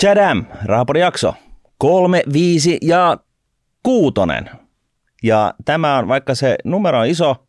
[0.00, 1.34] Chadam, Rahapodin jakso.
[1.78, 3.16] Kolme, viisi ja
[3.82, 4.50] kuutonen.
[5.22, 7.46] Ja tämä on, vaikka se numero on iso,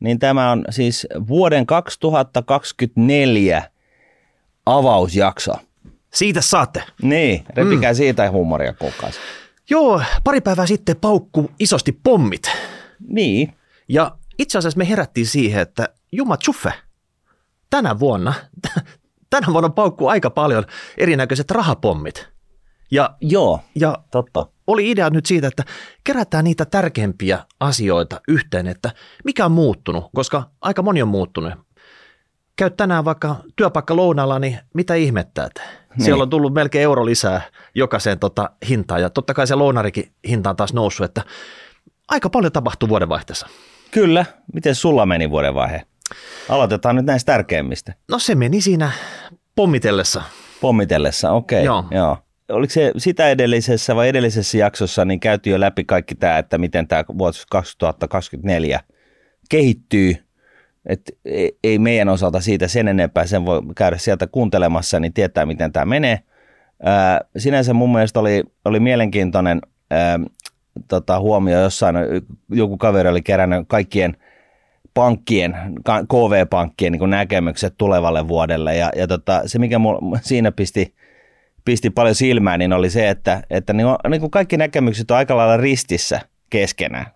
[0.00, 3.70] niin tämä on siis vuoden 2024
[4.66, 5.52] avausjakso.
[6.14, 6.82] Siitä saatte.
[7.02, 7.96] Niin, repikää mm.
[7.96, 9.18] siitä huumoria kuukausi.
[9.70, 12.50] Joo, pari päivää sitten paukku isosti pommit.
[13.08, 13.54] Niin,
[13.88, 16.72] Ja itse asiassa me herättiin siihen, että Juma Tjuffe,
[17.70, 18.34] tänä vuonna,
[19.30, 20.64] tänä vuonna paukkuu aika paljon
[20.98, 22.28] erinäköiset rahapommit.
[22.90, 24.46] Ja, joo, ja totta.
[24.66, 25.64] oli idea nyt siitä, että
[26.04, 28.90] kerätään niitä tärkeimpiä asioita yhteen, että
[29.24, 31.52] mikä on muuttunut, koska aika moni on muuttunut.
[32.56, 36.04] Käy tänään vaikka työpaikka lounalla, niin mitä ihmettä, että Niin.
[36.04, 37.42] siellä on tullut melkein euro lisää
[37.74, 41.22] jokaiseen tota hintaan ja totta kai se lounarikin hinta on taas noussut, että
[42.08, 43.46] aika paljon tapahtuu vuodenvaihteessa.
[43.90, 44.24] Kyllä.
[44.54, 45.82] Miten sulla meni vuodenvaihe?
[46.48, 47.94] Aloitetaan nyt näistä tärkeimmistä.
[48.10, 48.90] No se meni siinä
[49.56, 50.22] pommitellessa.
[50.60, 51.64] Pommitellessa, okei.
[51.64, 51.84] Joo.
[51.90, 52.18] Joo.
[52.48, 56.88] Oliko se sitä edellisessä vai edellisessä jaksossa, niin käytiin jo läpi kaikki tämä, että miten
[56.88, 58.80] tämä vuosi 2024
[59.50, 60.16] kehittyy.
[60.86, 65.46] Et ei- ei meidän osalta siitä sen enempää, sen voi käydä sieltä kuuntelemassa, niin tietää,
[65.46, 66.20] miten tämä menee.
[66.82, 70.20] Ää, sinänsä mun mielestä oli, oli mielenkiintoinen ää,
[70.88, 71.96] tota, huomio jossain,
[72.50, 74.16] joku kaveri oli kerännyt kaikkien
[74.94, 78.76] pankkien, KV-pankkien niin näkemykset tulevalle vuodelle.
[78.76, 80.94] Ja, ja tota, se, mikä mul, siinä pisti,
[81.64, 85.36] pisti paljon silmään, niin oli se, että, että niin, niin kuin kaikki näkemykset on aika
[85.36, 87.06] lailla ristissä keskenään.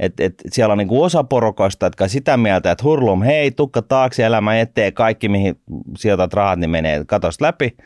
[0.00, 3.50] Et, et siellä on niin kuin osa porokoista, jotka on sitä mieltä, että hurlum, hei,
[3.50, 5.60] tukka taakse, elämä eteen, kaikki mihin
[5.96, 7.76] sijoitat rahat, niin menee katosta läpi.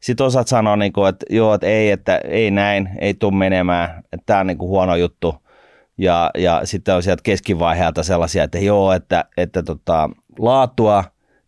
[0.00, 3.90] Sitten osat sanoo, niin kuin, että joo, että ei, että ei näin, ei tule menemään,
[4.12, 5.34] että tämä on niin kuin huono juttu.
[5.98, 11.04] Ja, ja sitten on sieltä keskivaiheelta sellaisia, että joo, että, että tota, laatua,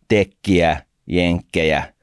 [0.07, 1.93] tekkiä, jenkkejä,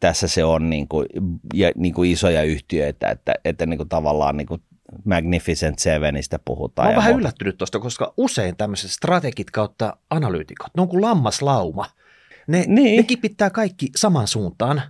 [0.00, 1.06] tässä se on niin kuin,
[1.54, 4.62] ja, niin kuin isoja yhtiöitä, että, että niin kuin tavallaan niin kuin
[5.04, 6.86] Magnificent Sevenistä puhutaan.
[6.86, 7.20] Mä oon vähän muuta.
[7.20, 11.86] yllättynyt tuosta, koska usein tämmöiset strategit kautta analyytikot, ne on kuin lammaslauma.
[12.46, 12.96] Ne, Niin.
[12.96, 14.82] ne kipittää kaikki saman suuntaan.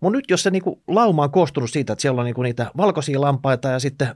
[0.00, 3.20] Mutta nyt jos se niinku lauma on koostunut siitä, että siellä on niinku niitä valkoisia
[3.20, 4.08] lampaita ja sitten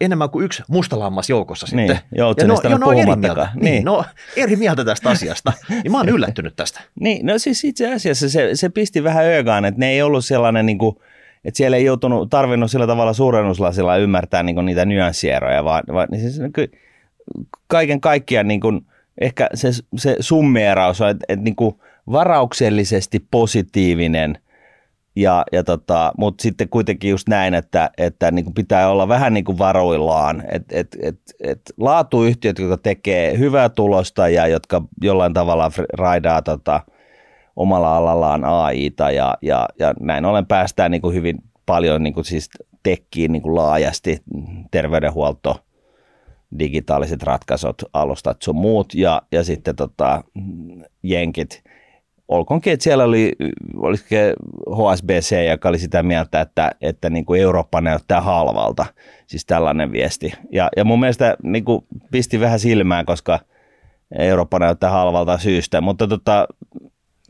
[0.00, 2.08] enemmän kuin yksi musta lammas joukossa Niin, sitten.
[2.18, 3.48] Joutsenista ja nyt ne on eri mieltä.
[3.54, 3.64] Niin.
[3.64, 3.84] Niin.
[3.84, 4.04] No,
[4.36, 5.52] eri mieltä tästä asiasta.
[5.70, 6.80] niin mä oon yllättynyt tästä.
[7.00, 10.66] Niin, no siis itse asiassa se, se pisti vähän öögaan, että ne ei ollut sellainen,
[10.66, 10.96] niin kuin,
[11.44, 16.08] että siellä ei joutunut, tarvinnut sillä tavalla suurennuslasilla ymmärtää niin kuin niitä nyanssieroja, vaan, vaan
[16.10, 16.72] niin siis, ky-
[17.66, 18.86] kaiken kaikkiaan niin kuin,
[19.20, 21.74] ehkä se, se summeeraus on, että, että niin kuin
[22.12, 24.38] varauksellisesti positiivinen,
[25.18, 29.34] ja, ja tota, mutta sitten kuitenkin just näin, että, että niin kuin pitää olla vähän
[29.34, 30.42] niin kuin varoillaan.
[30.52, 36.80] Et, et, et, et laatuyhtiöt, jotka tekee hyvää tulosta ja jotka jollain tavalla raidaa tota,
[37.56, 42.24] omalla alallaan AIta ja, ja, ja näin ollen päästään niin kuin hyvin paljon niin kuin
[42.24, 42.50] siis
[42.82, 44.22] tekkiin niin kuin laajasti
[44.70, 45.64] terveydenhuolto,
[46.58, 50.24] digitaaliset ratkaisut, alustat sun muut ja, ja sitten tota,
[51.02, 51.62] jenkit.
[52.28, 53.32] Olkoonkin, että siellä oli,
[53.76, 54.14] olisiko
[54.70, 58.86] HSBC, joka oli sitä mieltä, että, että niin kuin Eurooppa näyttää halvalta,
[59.26, 60.32] siis tällainen viesti.
[60.52, 63.38] Ja, ja mun mielestä niin kuin pisti vähän silmään, koska
[64.18, 66.48] Eurooppa näyttää halvalta syystä, mutta tota,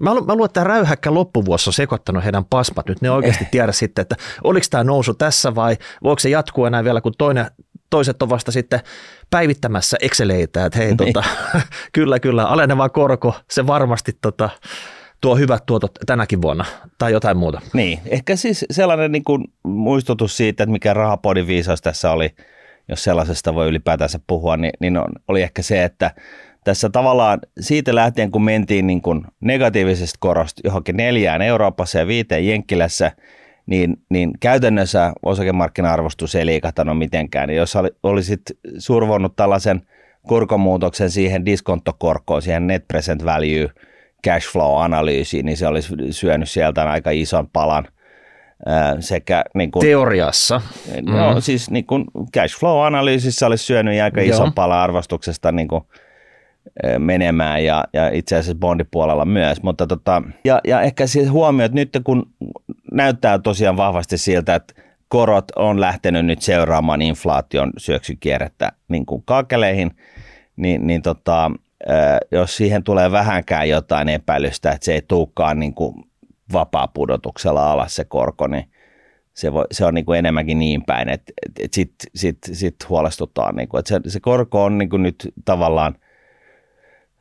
[0.01, 2.89] Mä, lu- mä luulen, että tämä räyhäkkä loppuvuosi on sekoittanut heidän pasmat.
[2.89, 6.85] Nyt ne oikeasti tiedä sitten, että oliko tämä nousu tässä vai voiko se jatkuu enää
[6.85, 7.47] vielä, kun toinen,
[7.91, 8.81] toiset on vasta sitten
[9.31, 11.23] päivittämässä Exceleitä, että hei, tota,
[11.93, 14.51] kyllä, kyllä, aleneva korko, se varmasti tota,
[15.21, 16.65] tuo hyvät tuotot tänäkin vuonna
[16.99, 17.61] tai jotain muuta.
[17.73, 22.35] Niin, ehkä siis sellainen niin kuin muistutus siitä, että mikä rahapodin viisaus tässä oli,
[22.89, 26.11] jos sellaisesta voi ylipäätänsä puhua, niin, niin on, oli ehkä se, että
[26.65, 32.47] tässä tavallaan siitä lähtien, kun mentiin niin kuin negatiivisesta korosta johonkin neljään Euroopassa ja viiteen
[32.47, 33.13] Jenkkilässä,
[33.69, 37.51] niin, niin käytännössä osakemarkkina-arvostus ei liikahtanut mitenkään.
[37.51, 38.41] Jos oli, olisit
[38.79, 39.83] survonnut tällaisen
[40.29, 43.69] korkomuutoksen siihen diskonttokorkoon, siihen net present value
[44.27, 47.89] cash flow-analyysiin, niin se olisi syönyt sieltä aika ison palan
[49.01, 50.61] sekä niin kuin, Teoriassa.
[51.03, 51.39] no, Mhm.
[51.41, 52.05] siis niin kuin
[52.35, 55.85] cash flow-analyysissä olisi syönyt aika ison palan arvostuksesta niin kuin,
[56.99, 59.63] menemään ja, ja itse asiassa bondipuolella myös.
[59.63, 62.31] Mutta tota, ja, ja ehkä siis huomio, että nyt kun
[62.93, 64.75] näyttää tosiaan vahvasti siltä, että
[65.09, 69.91] korot on lähtenyt nyt seuraamaan inflaation syöksykierrettä niin kuin kaakeleihin,
[70.57, 71.51] niin, niin tota,
[72.33, 75.95] jos siihen tulee vähänkään jotain epäilystä, että se ei tulekaan niin kuin
[76.53, 78.71] vapaa-pudotuksella alas se korko, niin
[79.35, 83.57] se, voi, se on niin kuin enemmänkin niin päin, että, että sitten sit, sit huolestutaan.
[83.57, 85.95] Niin kuin, että se, se korko on niin kuin nyt tavallaan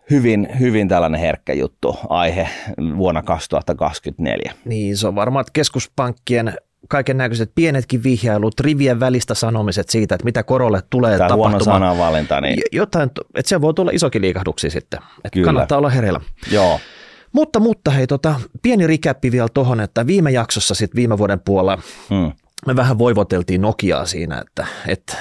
[0.09, 2.49] hyvin, hyvin tällainen herkkä juttu, aihe
[2.97, 4.53] vuonna 2024.
[4.65, 6.53] Niin, se on varmaan että keskuspankkien
[6.87, 11.51] kaiken näköiset pienetkin vihjailut, rivien välistä sanomiset siitä, että mitä korolle tulee Tämä tapahtumaan.
[11.51, 14.99] huono sanavalinta, niin Jotain, että se voi tulla isokin liikahduksia sitten.
[15.17, 15.45] Että Kyllä.
[15.45, 16.21] kannattaa olla hereillä.
[16.51, 16.79] joo,
[17.31, 21.81] Mutta, mutta hei, tota, pieni rikäppi vielä tuohon, että viime jaksossa sitten viime vuoden puolella
[22.09, 22.31] hmm.
[22.65, 25.17] Me vähän voivoteltiin Nokiaa siinä, että, että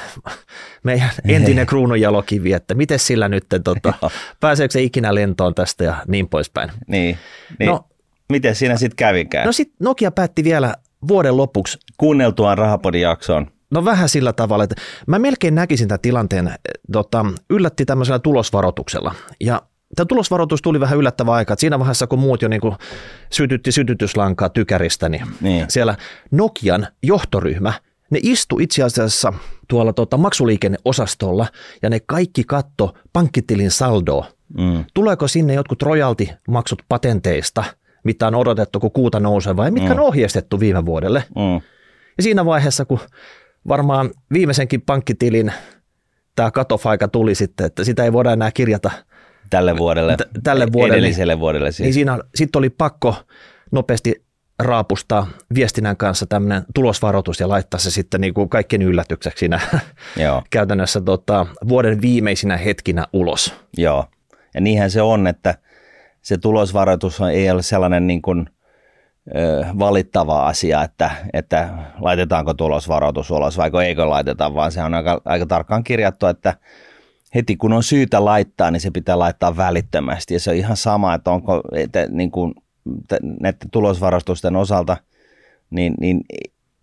[0.83, 4.11] meidän entinen kruununjalokivi, että miten sillä nyt, tota,
[4.41, 6.71] pääseekö se ikinä lentoon tästä ja niin poispäin.
[6.87, 7.19] niin,
[7.59, 7.71] niin.
[7.71, 7.89] No-
[8.29, 9.47] miten siinä sitten kävikään?
[9.47, 10.75] No sitten Nokia päätti vielä
[11.09, 16.49] vuoden lopuksi Kuunneltuaan Rahapodin jaksoon, No vähän sillä tavalla, että mä melkein näkisin tämän tilanteen,
[16.49, 16.55] eh,
[16.93, 19.15] tota, yllätti tämmöisellä tulosvaroituksella.
[19.41, 19.63] Ja
[19.97, 22.75] tämä tulosvaroitus tuli vähän yllättävä aika, että siinä vaiheessa kun muut jo niin kuin
[23.33, 25.65] sytytti sytytyslankaa tykäristä, niin, Niin.
[25.69, 25.97] siellä
[26.31, 27.73] Nokian johtoryhmä,
[28.11, 29.33] ne istu itse asiassa
[29.69, 31.47] tuolla tota, maksuliikenneosastolla
[31.83, 34.27] ja ne kaikki katto pankkitilin saldoa.
[34.59, 34.85] mm.
[34.95, 37.65] Tuleeko sinne jotkut royaltimaksut patenteista,
[38.05, 41.25] mitä on odotettu, kun kuuta nousee, vai mitkä on ohjeistettu viime vuodelle?
[41.37, 41.55] Mm.
[42.17, 42.99] Ja siinä vaiheessa, kun
[43.69, 45.53] varmaan viimeisenkin pankkitilin
[46.37, 48.91] tämä katofaika tuli sitten, että sitä ei voida enää kirjata,
[49.51, 50.95] tälle vuodelle, T- tälle vuodelle.
[50.99, 51.85] edelliselle vuodelle siis.
[51.85, 53.15] niin siinä sitten oli pakko
[53.73, 54.27] nopeasti
[54.59, 59.61] raapustaa viestinnän kanssa tämmöinen tulosvaroitus ja laittaa se sitten niin kuin kaikkien yllätykseksi siinä
[60.17, 63.55] Joo, käytännössä tota, vuoden viimeisinä hetkinä ulos.
[63.77, 64.05] joo.
[64.55, 65.55] Ja niinhän se on, että
[66.23, 68.47] se tulosvaroitus ei ole sellainen niin kuin,
[69.37, 71.69] ö, valittava asia, että, että
[72.01, 76.55] laitetaanko tulosvaroitus ulos vai eikö laiteta, vaan se on aika, aika tarkkaan kirjattu, että
[77.35, 80.35] heti kun on syytä laittaa, niin se pitää laittaa välittömästi.
[80.35, 82.55] Ja se on ihan sama, että onko että, niin kuin,
[83.41, 84.97] näiden tulosvaroitusten osalta,
[85.71, 86.25] niin, niin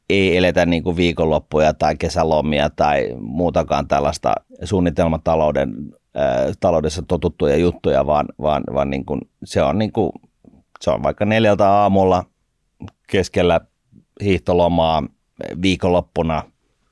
[0.10, 5.74] ei eletä niin kuin viikonloppuja tai kesälomia tai muutakaan tällaista suunnitelmatalouden
[6.16, 10.12] ää, taloudessa totuttuja juttuja, vaan, vaan, vaan niin kuin, se, on niin kuin,
[10.81, 12.25] se on vaikka neljältä aamulla
[13.07, 13.62] keskellä
[14.24, 15.04] hiihtolomaa
[15.62, 16.44] viikonloppuna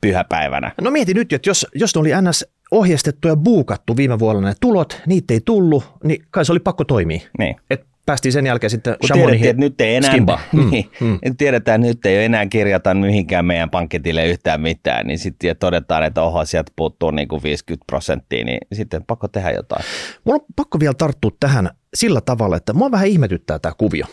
[0.01, 0.71] pyhäpäivänä.
[0.81, 2.45] No mieti nyt, että jos, jos ne oli ns.
[2.71, 6.85] Ohjeistettu ja buukattu viime vuonna ne tulot, niitä ei tullut, niin kai se oli pakko
[6.85, 7.19] toimia.
[7.39, 7.55] Niin.
[7.69, 10.15] Et päästiin sen jälkeen sitten Kun tiedettiin, että nyt ei enää.
[10.53, 11.19] Mm, niin, mm.
[11.25, 16.03] nyt tiedetään, että nyt ei enää kirjata mihinkään meidän pankkitille yhtään mitään, niin sitten todetaan,
[16.03, 19.85] että oho, sieltä puuttuu niin kuin 50 prosenttia, niin sitten pakko tehdä jotain.
[20.23, 24.05] Mulla on pakko vielä tarttua tähän sillä tavalla, että mua vähän ihmetyttää tämä kuvio.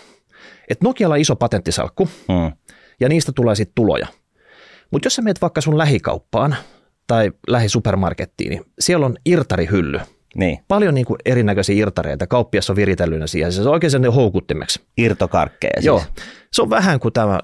[0.69, 2.53] Että Nokialla on iso patenttisalkku Hmm.
[3.01, 4.07] ja niistä tulee sitten tuloja.
[4.91, 6.57] Mutta jos sä meet vaikka sun lähikauppaan
[7.09, 10.01] tai lähisupermarkettiin, niin siellä on irtarihylly.
[10.35, 12.27] Niin, Paljon niin kuin erinäköisiä irtareita.
[12.27, 13.53] Kauppias on viritellynä siihen.
[13.53, 14.81] Se on oikein sen houkuttimeksi.
[14.99, 15.87] irtokarkkeja siis.
[15.87, 16.03] Joo.
[16.53, 17.41] Se on vähän kuin tämä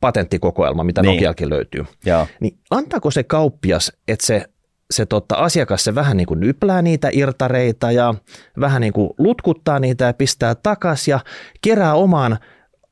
[0.00, 1.12] patenttikokoelma, mitä Niin.
[1.12, 1.84] Nokialkin löytyy.
[2.06, 2.26] Joo.
[2.40, 4.44] Niin antaako se kauppias, että se,
[4.90, 8.14] se tota, asiakas se vähän niin kuin nyplää niitä irtareita ja
[8.60, 11.20] vähän niin kuin lutkuttaa niitä ja pistää takas ja
[11.60, 12.38] kerää omaan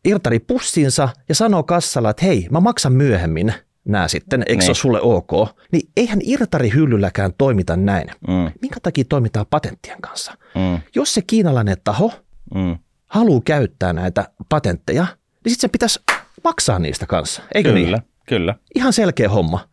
[0.05, 3.55] irtaripussinsa ja sanoo kassalla, että hei, mä maksan myöhemmin
[3.85, 4.71] nämä sitten, eikö se Niin.
[4.71, 5.31] ole sulle ok?
[5.73, 8.09] Niin eihän irtarihyllylläkään toimita näin.
[8.29, 10.33] Mm, Minkä takia toimitaan patenttien kanssa?
[10.55, 12.13] mm, Jos se kiinalainen taho
[12.55, 12.79] mm.
[13.07, 15.07] haluaa käyttää näitä patentteja,
[15.45, 16.01] niin sitten se pitäisi
[16.45, 18.03] maksaa niistä kanssa, eikö Kyllä, niin?
[18.29, 18.55] kyllä.
[18.75, 19.69] Ihan selkeä homma.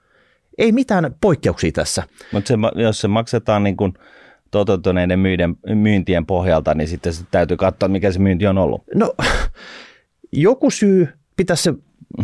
[0.58, 2.04] Ei mitään poikkeuksia tässä.
[2.32, 2.54] Mutta se,
[2.84, 3.94] jos se maksetaan niin kuin
[4.52, 8.84] toteutuneiden myiden, myyntien pohjalta, niin sitten se täytyy katsoa, mikä se myynti on ollut.
[8.96, 9.14] No,
[10.32, 11.08] joku syy
[11.38, 11.74] pitäisi se,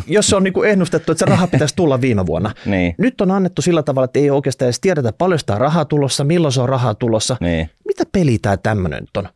[0.08, 2.52] jos se on niin kuin ennustettu, että se raha pitäisi tulla viime vuonna.
[2.66, 5.86] Niin, Nyt on annettu sillä tavalla, että ei oikeastaan edes tiedetä, paljon sitä on rahaa
[5.86, 7.38] tulossa, milloin se on rahaa tulossa.
[7.40, 7.70] niin.
[7.88, 9.30] Mitä peli tämä tämmöinen nyt on?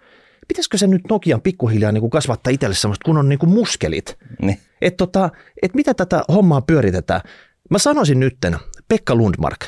[0.48, 4.18] Pitäisikö se nyt Nokian pikkuhiljaa niin kuin kasvattaa itselle semmoista kunnon niin kuin muskelit?
[4.41, 4.60] niin.
[4.82, 5.29] Että tota,
[5.62, 7.22] et mitä tätä hommaa pyöritetään?
[7.70, 9.65] Mä sanoisin nytten, Pekka Lundmark,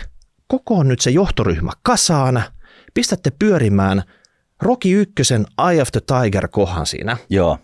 [0.48, 2.44] kokoon nyt se johtoryhmä kasaan,
[2.94, 4.04] pistätte pyörimään
[4.62, 7.18] Rocky Ykkösen Eye of the Tiger kohan siinä.
[7.30, 7.58] Joo,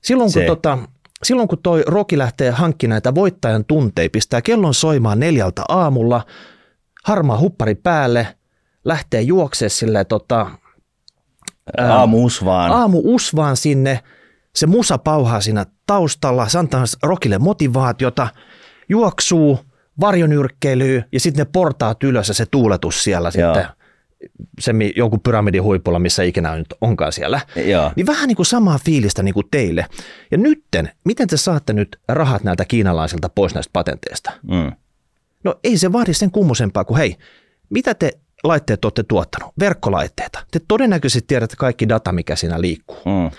[0.00, 0.46] Silloin kun, Se.
[0.46, 0.78] tota,
[1.22, 6.24] silloin kun toi Rocky lähtee hankkimaan näitä voittajan tunteja, pistää kellon soimaan neljältä aamulla,
[7.04, 8.36] harmaa huppari päälle,
[8.84, 10.50] lähtee juoksee silleen tota,
[11.78, 12.72] aamu usvaan.
[12.72, 14.00] aamu usvaan sinne,
[14.54, 18.28] se musa pauhaa siinä taustalla, se antaa Rokille motivaatiota,
[18.88, 19.58] juoksuu,
[20.00, 23.54] varjonyrkkeilyy ja sitten ne portaat ylös ja se tuuletus siellä Joo.
[23.54, 23.77] sitten,
[24.60, 27.40] se jonkun pyramidin huipulla, missä ikinä nyt onkaan siellä.
[27.66, 27.92] Joo.
[27.96, 29.86] Niin vähän niin kuin samaa fiilistä niin kuin teille.
[30.30, 34.32] Ja nytten, miten te saatte nyt rahat näiltä kiinalaisilta pois näistä patenteista?
[34.42, 34.72] Mm.
[35.44, 37.16] No ei se vaadi sen kummosempaa kuin hei,
[37.70, 38.12] mitä te
[38.44, 39.52] laitteet olette tuottanut?
[39.60, 40.44] Verkkolaitteita.
[40.50, 42.96] Te todennäköisesti tiedätte kaikki data, mikä siinä liikkuu.
[42.96, 43.30] Mm.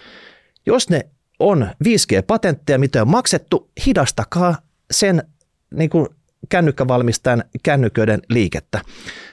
[0.65, 1.05] Jos ne
[1.39, 4.57] on 5G-patentteja, mitä on maksettu, hidastakaa
[4.91, 5.23] sen
[5.73, 6.07] niin kuin
[6.49, 8.81] kännykkävalmistajan kännyköiden liikettä.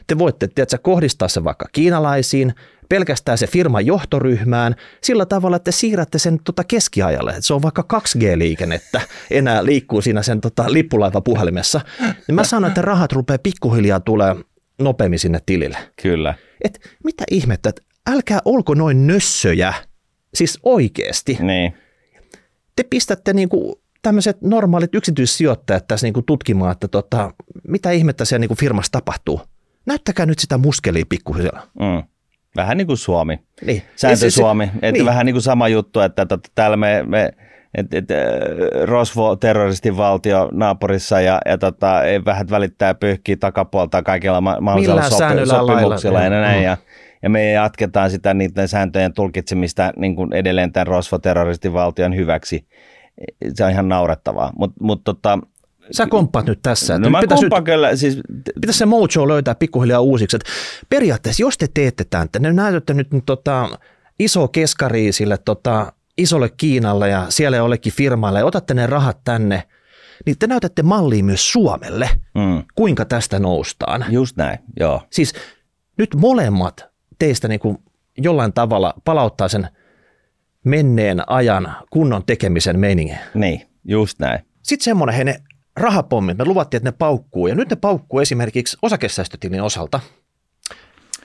[0.07, 2.55] Te voitte tiedätkö, kohdistaa se vaikka kiinalaisiin,
[2.89, 7.31] pelkästään se firman johtoryhmään sillä tavalla, että te siirrätte sen tota keskiajalle.
[7.31, 11.81] Että se on vaikka 2G-liikennettä, enää liikkuu siinä sen tota, lippulaivapuhelimessa.
[12.01, 14.35] Niin mä sanon, että rahat rupeaa pikkuhiljaa tulee
[14.79, 15.79] nopeammin sinne tilille.
[16.03, 16.35] Kyllä.
[16.65, 19.75] Et mitä ihmettä, että älkää olko noin nössöjä,
[20.35, 21.39] siis oikeasti.
[21.41, 21.73] Niin.
[22.77, 27.31] Te pistätte niinku tämmöiset normaalit yksityissijoittajat tässä niinku tutkimaan, että tota,
[27.69, 29.41] mitä ihmettä siellä niinku firmassa tapahtuu.
[29.87, 31.63] Näyttäkää nyt sitä muskelia pikkuhiljaa.
[31.81, 32.03] Mm.
[32.57, 33.39] Vähän niin kuin Suomi.
[33.67, 33.83] Niin.
[33.97, 34.65] Sääntö Se- se- Suomi.
[34.65, 35.05] Että niin.
[35.05, 37.31] Vähän niin kuin sama juttu, että tota, täällä me, me
[37.75, 38.17] et, et, äh,
[38.85, 45.11] Rosvo terroristin valtio naapurissa ja, ja tota, ei vähän välittää pyyhkiä takapuolta kaikilla ma- mahdollisilla
[45.11, 46.59] säännöillä ja sopimuksilla lailla, ja näin.
[46.59, 46.65] mm.
[46.65, 46.77] Ja,
[47.23, 52.67] ja me jatketaan sitä niiden sääntöjen tulkitsemista niin kuin edelleen tämän Rosvo terroristin valtion hyväksi.
[53.55, 54.53] Se on ihan naurettavaa.
[54.59, 55.39] Mutta mut, tota,
[55.91, 56.99] Sä komppaat nyt tässä.
[56.99, 58.19] no mä pitäisi nyt kyllä, siis
[58.61, 60.37] pitäisi se mojo löytää pikkuhiljaa uusiksi.
[60.37, 60.45] Et
[60.89, 63.69] periaatteessa, jos te teette tämän, te näytätte nyt tota,
[64.19, 69.63] iso keskari sille tota, isolle Kiinalle ja siellä jollekin firmalle ja otatte ne rahat tänne,
[70.27, 74.05] niin te näytätte mallia myös Suomelle, mm, kuinka tästä noustaan.
[74.09, 75.03] just näin, joo.
[75.11, 75.35] Siis
[75.99, 76.85] nyt molemmat
[77.19, 77.79] teistä niin kuin
[78.19, 79.69] jollain tavalla palauttaa sen
[80.67, 83.19] menneen ajan kunnon tekemisen meiningin.
[83.35, 84.41] Niin, just näin.
[84.63, 85.41] Sitten semmoinen, hei ne
[85.77, 90.01] rahapommit, me luvattiin, että ne paukkuu, ja nyt ne paukkuu esimerkiksi osakesäästötilin osalta.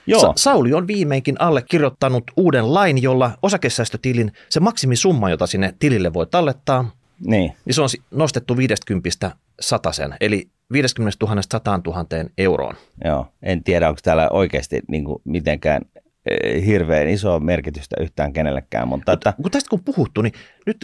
[0.06, 6.12] Joo, Sa- Sauli on viimeinkin allekirjoittanut uuden lain, jolla osakesäästötilin se maksimisumma, jota sinne tilille
[6.12, 6.90] voi tallettaa,
[7.26, 7.52] niin.
[7.64, 9.08] niin se on nostettu 50
[9.92, 12.06] sen, eli 50 000 100 000
[12.38, 12.74] euroon.
[13.04, 15.82] Joo, en tiedä, onko täällä oikeasti niin kuin mitenkään
[16.66, 20.32] hirveän iso merkitystä yhtään kenellekään, mutta että, Kun tästä kun puhuttu, niin
[20.66, 20.76] nyt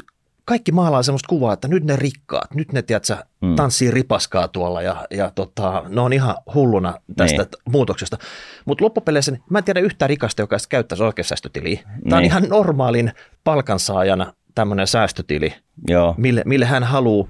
[0.45, 3.57] kaikki maalaa semmoista kuvaa, että nyt ne rikkaat, nyt ne tiedätkö, Mm.
[3.57, 7.49] tanssii ripaskaa tuolla ja, ja tota, ne on ihan hulluna tästä Niin.
[7.73, 8.18] muutoksesta.
[8.64, 11.80] Mutta loppupeleissä niin mä en tiedä yhtään rikasta, joka käyttäisi osakesäästötiliä.
[11.83, 12.25] Tämä on Niin.
[12.25, 13.12] ihan normaalin
[13.45, 15.54] palkansaajana tämmöinen säästötili,
[15.88, 17.28] joo, mille, mille hän haluaa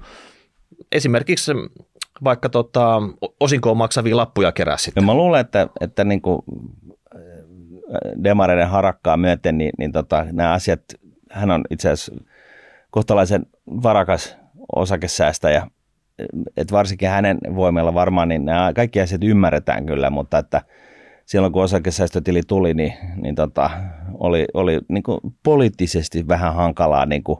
[0.91, 1.51] esimerkiksi
[2.23, 3.01] vaikka tota,
[3.39, 5.05] osinkoon maksavia lappuja kerää ja sitten.
[5.05, 6.41] mä luulen, että, että niin kuin
[8.23, 10.81] demareiden harakkaa myöten, niin, niin tota, nämä asiat,
[11.31, 12.15] hän on itse asiassa
[12.91, 13.45] kohtalaisen
[13.83, 14.37] varakas
[14.75, 15.67] osakesäästäjä,
[16.57, 20.61] että varsinkin hänen voimilla varmaan, niin nämä kaikki asiat ymmärretään kyllä, mutta että
[21.25, 23.69] silloin kun osakesäästötili tuli, niin, niin tota,
[24.13, 27.39] oli, oli niin kuin poliittisesti vähän hankalaa niin kuin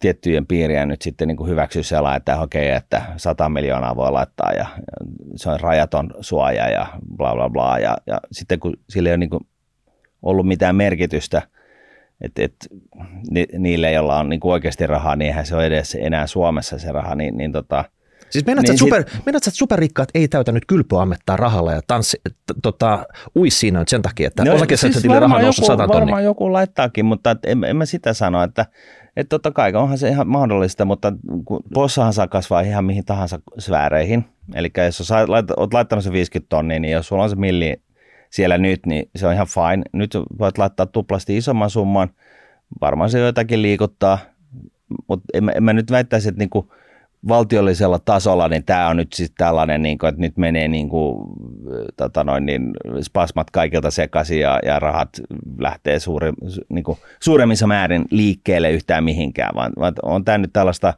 [0.00, 4.52] tiettyjen piiriä nyt sitten niin kuin hyväksyä sellainen, että okei, että 100 miljoonaa voi laittaa
[4.52, 4.66] ja,
[5.36, 7.78] se on rajaton suoja ja bla bla bla.
[7.78, 9.46] Ja, ja sitten kun sillä ei ole niin kuin
[10.22, 11.42] ollut mitään merkitystä,
[12.20, 12.54] että et,
[13.30, 16.78] ni, niille, joilla on niin kuin oikeasti rahaa, niin eihän se ole edes enää Suomessa
[16.78, 17.84] se raha, niin, niin tota,
[18.30, 21.80] Siis meinaat, Niin niin sit- super, meinaat, että superrikkaat ei täytä nyt kylpyammettaa rahalla ja
[21.86, 25.82] tanssi, t- tota, uis siinä sen takia, että no, osakesäästötilin raha on noussut joku, 100
[25.82, 26.00] tonnia.
[26.00, 28.66] varmaan joku laittaakin, mutta et en, en mä sitä sano, että
[29.16, 31.12] että totta kai onhan se ihan mahdollista, mutta
[31.74, 34.24] possahan saa kasvaa ihan mihin tahansa sfääreihin.
[34.54, 37.76] Eli jos sä oot laittanut se 50 tonnia, niin jos sulla on se milli
[38.30, 39.82] siellä nyt, niin se on ihan fine.
[39.92, 42.10] Nyt voit laittaa tuplasti isomman summan.
[42.80, 44.18] Varmaan se jotakin liikuttaa,
[45.08, 46.72] mutta en, en mä nyt väittäisi, että niinku
[47.28, 51.18] valtiollisella tasolla, niin tämä on nyt sitten tällainen, niin kuin, että nyt menee niin kuin,
[51.96, 52.70] tota noin, niin
[53.02, 55.08] spasmat kaikilta sekaisin ja, ja rahat
[55.58, 56.32] lähtee suuri,
[56.68, 60.94] niin kuin, suuremmissa määrin liikkeelle yhtään mihinkään, vaan, vaan on tämä nyt tällaista,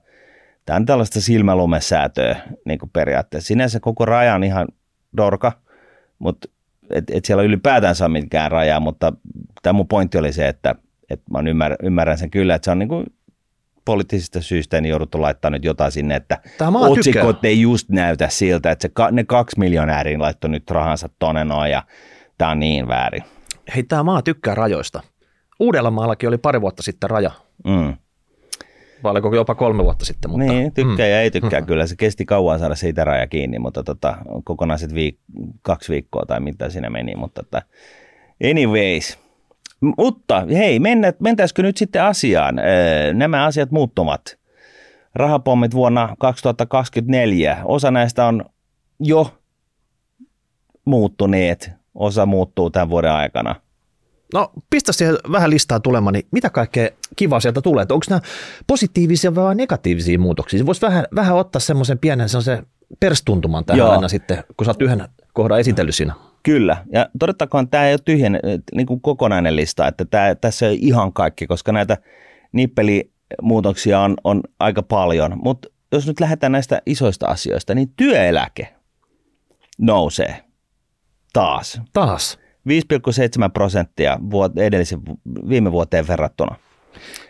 [0.66, 3.48] tämä on tällaista silmälumesäätöä niin kuin periaatteessa.
[3.48, 4.68] Sinänsä koko raja on ihan
[5.16, 5.52] dorka,
[6.18, 6.48] mutta
[6.90, 9.12] et, et siellä ylipäätään saa mitkään rajaa, mutta
[9.62, 10.74] tämä mun pointti oli se, että,
[11.10, 13.06] että mä ymmärrän, ymmärrän sen kyllä, että se on niin kuin
[13.86, 16.98] poliittisista syistä niin jouduttu laittaa nyt jotain sinne, että Tämä maa tykkää.
[17.22, 21.44] otsikot ei just näytä siltä, että se, ka- ne kaksi miljonääriä laittoi nyt rahansa tonne
[21.44, 21.82] noin ja
[22.38, 23.22] tämä on niin väärin.
[23.74, 25.00] Hei, tämä maa tykkää rajoista.
[25.60, 27.30] Uudellamaallakin oli pari vuotta sitten raja,
[27.64, 27.94] Mm.
[29.02, 30.30] vai oliko jopa kolme vuotta sitten.
[30.30, 31.10] Mutta, niin, tykkää mm.
[31.12, 31.86] ja ei tykkää kyllä.
[31.86, 35.18] Se kesti kauan saada siitä raja kiinni, mutta tota, kokonaiset viik-
[35.62, 37.14] kaksi viikkoa tai mitä siinä meni.
[37.16, 37.62] Mutta tota,
[38.50, 39.18] anyways.
[39.80, 42.58] Mutta hei, mennä, mentäisikö nyt sitten asiaan?
[42.58, 44.38] Öö, Nämä asiat muuttuvat.
[45.14, 47.58] Rahapommit vuonna 2024.
[47.64, 48.44] Osa näistä on
[49.00, 49.38] jo
[50.84, 53.54] muuttuneet, osa muuttuu tämän vuoden aikana.
[54.34, 57.86] No, pistä siihen vähän listaa tulemaan, niin mitä kaikkea kivaa sieltä tulee?
[57.90, 58.20] Onko nämä
[58.66, 60.66] positiivisia vai negatiivisia muutoksia?
[60.66, 62.66] Voisi vähän, vähän ottaa semmoisen pienen semmoisen
[63.00, 63.90] perstuntuman tähän Joo.
[63.90, 66.14] aina sitten, kun sä oot yhden kohdan esitellyt siinä.
[66.46, 68.40] Kyllä, ja todettakoon, tämä ei ole tyhjen
[68.74, 71.96] niin kuin kokonainen lista, että tämä, tässä ei ole ihan kaikki, koska näitä
[72.52, 78.74] nippelimuutoksia on, on aika paljon, mutta jos nyt lähdetään näistä isoista asioista, niin työeläke
[79.78, 80.44] nousee
[81.32, 81.80] taas.
[81.92, 82.38] Taas.
[82.68, 85.00] 5,7 prosenttia vuot- edellisen,
[85.48, 86.56] viime vuoteen verrattuna.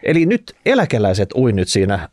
[0.02, 2.08] Eli nyt eläkeläiset ui nyt siinä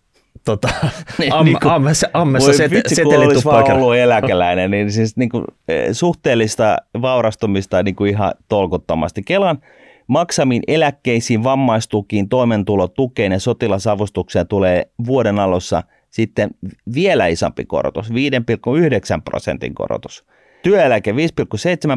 [0.45, 0.67] tota,
[1.19, 3.81] Niin, am, niin kuin- ammessa, ammessa Voi set, vitsi, setelituppaikalla.
[3.81, 9.21] ollut eläkeläinen, niin siis niin kuin, eh, suhteellista vaurastumista niin kuin ihan tolkuttomasti.
[9.23, 9.57] Kelan
[10.07, 16.49] maksamiin eläkkeisiin, vammaistukiin, toimeentulotukeen ja sotilasavustukseen tulee vuoden alussa sitten
[16.93, 18.15] vielä isompi korotus, 5,9
[19.25, 20.25] prosentin korotus.
[20.63, 21.17] Työeläke 5,7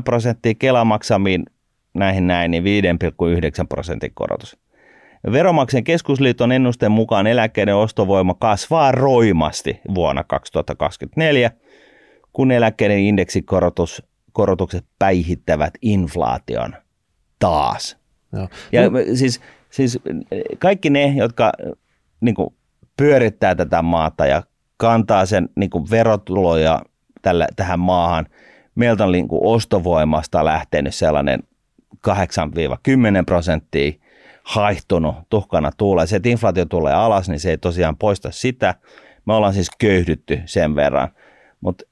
[0.04, 1.44] prosenttia, Kelan maksamiin
[1.94, 4.56] näihin näin, niin 5,9 prosentin korotus.
[5.32, 11.50] Veromaksen keskusliiton ennusteen mukaan eläkkeiden ostovoima kasvaa roimasti vuonna 2024,
[12.32, 14.02] kun eläkkeiden indeksikorotus
[14.32, 16.76] korotukset päihittävät inflaation
[17.38, 17.96] taas.
[18.32, 18.48] Joo.
[18.72, 18.82] Ja
[19.14, 19.40] siis,
[19.70, 19.98] siis
[20.58, 21.52] kaikki ne, jotka
[22.20, 22.54] niin kuin,
[22.96, 24.42] pyörittää tätä maata ja
[24.76, 26.82] kantaa sen niin kuin, verotuloja
[27.22, 28.26] tällä, tähän maahan,
[28.74, 31.42] meiltä on niin kuin, ostovoimasta lähtenyt sellainen
[32.08, 32.10] 8-10
[33.26, 33.92] prosenttia
[34.46, 36.06] haihtunut tuhkana tuulee.
[36.06, 38.74] Se, että inflaatio tulee alas, niin se ei tosiaan poista sitä.
[39.24, 41.08] Me ollaan siis köyhdytty sen verran.
[41.60, 41.84] Mutta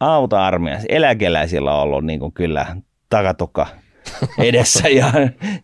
[0.00, 2.76] auta-armiassa eläkeläisillä on ollut niin kuin kyllä
[3.08, 3.66] takatukka
[4.38, 5.12] edessä ja,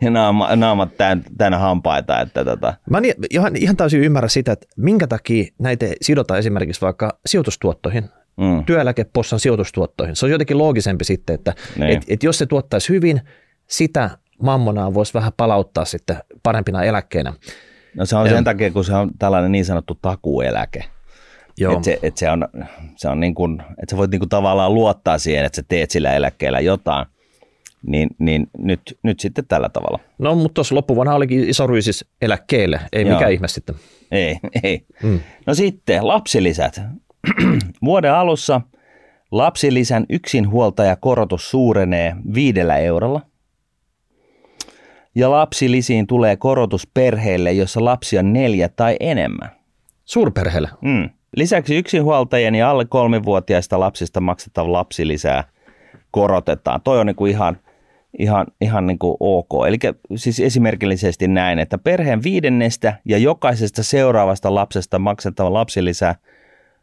[0.01, 2.21] ja naama, naamat tämän, tämän hampaita.
[2.21, 6.39] Että tota, Mä en ihan, ihan täysin ymmärrä sitä, että minkä takia näitä ei sidota
[6.39, 8.05] esimerkiksi vaikka sijoitustuottoihin,
[8.37, 10.17] mm, työeläkepossan sijoitustuottoihin.
[10.17, 11.91] Se on jotenkin loogisempi sitten, että Niin.
[11.97, 13.21] et, et jos se tuottaisi hyvin,
[13.67, 14.11] sitä
[14.43, 17.33] mammonaa voisi vähän palauttaa sitten parempina eläkkeinä.
[17.95, 20.85] no se on sen takia, kun se on tällainen niin sanottu takueläke.
[21.59, 21.73] Joo.
[21.73, 22.49] Että se, et se on,
[22.97, 25.91] se on niin kuin, että sä voit niin kuin tavallaan luottaa siihen, että sä teet
[25.91, 27.07] sillä eläkkeellä jotain.
[27.87, 29.99] Niin, niin nyt, nyt sitten tällä tavalla.
[30.19, 33.15] No, mutta tuossa loppuvuonna olikin iso ryysis eläkkeelle, ei Joo.
[33.15, 33.75] mikään ihme sitten.
[34.11, 34.87] Ei, ei.
[35.03, 35.21] Mm.
[35.47, 36.81] No sitten lapsilisät.
[37.85, 38.61] Vuoden alussa
[39.31, 43.21] lapsilisän yksinhuoltajakorotus suurenee viidellä eurolla.
[45.19, 49.51] Ja lapsilisiin tulee korotus perheille, jossa lapsi on neljä tai enemmän.
[50.05, 50.69] Suurperheelle.
[50.81, 51.11] Mm.
[51.37, 55.45] Lisäksi yksinhuoltajien ja alle kolmivuotiaista lapsista maksettava lapsilisää
[56.11, 56.81] korotetaan.
[56.81, 57.59] Toi on niinku ihan,
[58.19, 59.67] ihan, ihan niinku ok.
[59.69, 59.79] Eli
[60.17, 66.15] siis esimerkillisesti näin, että perheen viidennestä ja jokaisesta seuraavasta lapsesta maksettava lapsilisä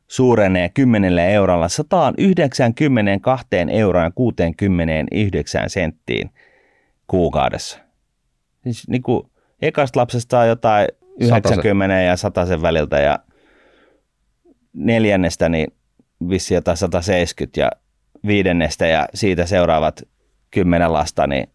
[0.08, 6.30] suurenee 10 eurolla 192 euroon 69 senttiin
[7.08, 7.85] kuukaudessa.
[8.65, 10.88] Siis niinku ekasta lapsesta on jotain
[11.19, 13.19] 90 ja 100 sen väliltä ja
[14.73, 15.67] neljännestä niin
[16.30, 17.71] vissi jotain 170 ja
[18.28, 20.01] viidennestä ja siitä seuraavat
[20.51, 21.49] kymmenen lasta, niin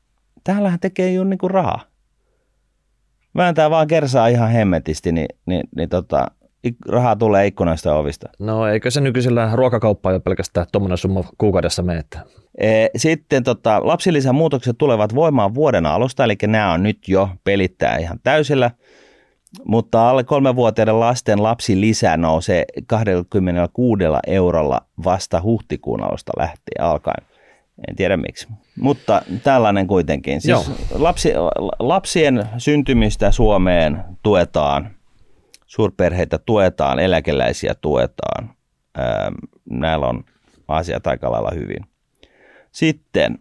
[0.44, 1.84] täällähän tekee jo niinku rahaa.
[3.36, 6.26] Vääntää vaan kersaa ihan hemmetisti, niin, niin, niin tota,
[6.88, 8.28] rahaa tulee ikkunoista ja ovista.
[8.38, 12.04] No eikö se nykyisellä ruokakauppaa jo pelkästään tuommoinen summa kuukaudessa mene,
[12.60, 17.96] Ee, Sitten tota, lapsilisän muutokset tulevat voimaan vuoden alusta, eli nämä on nyt jo pelittää
[17.96, 18.70] ihan täysillä.
[19.64, 27.26] Mutta alle kolmevuotiaiden lasten lapsilisä nousee 26 eurolla vasta huhtikuun alusta lähtien alkaen.
[27.88, 28.48] En tiedä miksi.
[28.80, 30.40] Mutta tällainen kuitenkin.
[30.40, 30.76] Siis Joo.
[30.98, 31.32] lapsi,
[31.78, 34.90] lapsien syntymistä Suomeen tuetaan,
[35.70, 38.50] suurperheitä tuetaan, eläkeläisiä tuetaan.
[38.98, 39.34] Ähm,
[39.70, 40.24] Näillä on
[40.68, 41.86] asiat aika lailla hyvin.
[42.72, 43.38] Sitten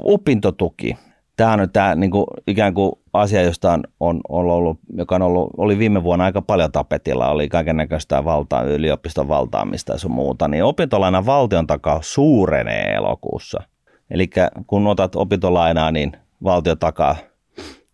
[0.00, 0.96] opintotuki.
[1.36, 5.50] Tämä on tämä niin kuin, ikään kuin asia, josta on, on, ollut, joka on ollut,
[5.56, 10.48] oli viime vuonna aika paljon tapetilla, oli kaiken näköistä valtaa, yliopiston valtaamista ja sun muuta,
[10.48, 13.62] niin opintolainan valtion takaus suurenee elokuussa.
[14.10, 14.30] Eli
[14.66, 16.12] kun otat opintolainaa, niin
[16.44, 17.16] valtio takaa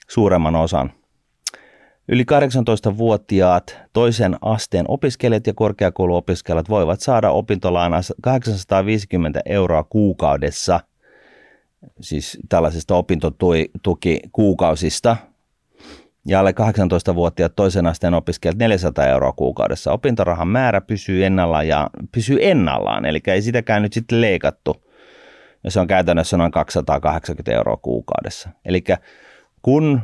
[0.08, 0.92] suuremman osan.
[2.12, 10.80] Yli 18-vuotiaat toisen asteen opiskelijat ja korkeakouluopiskelijat voivat saada opintolainaa 850 euroa kuukaudessa,
[12.00, 15.16] siis tällaisista opintotukikuukausista.
[16.26, 16.54] Ja alle
[17.10, 19.92] 18-vuotiaat toisen asteen opiskelijat 400 euroa kuukaudessa.
[19.92, 24.76] Opintorahan määrä pysyy ennallaan ja pysyy ennallaan, eli ei sitäkään nyt sitten leikattu.
[25.64, 28.48] Ja se on käytännössä noin 280 euroa kuukaudessa.
[28.64, 28.84] Eli
[29.62, 30.00] kun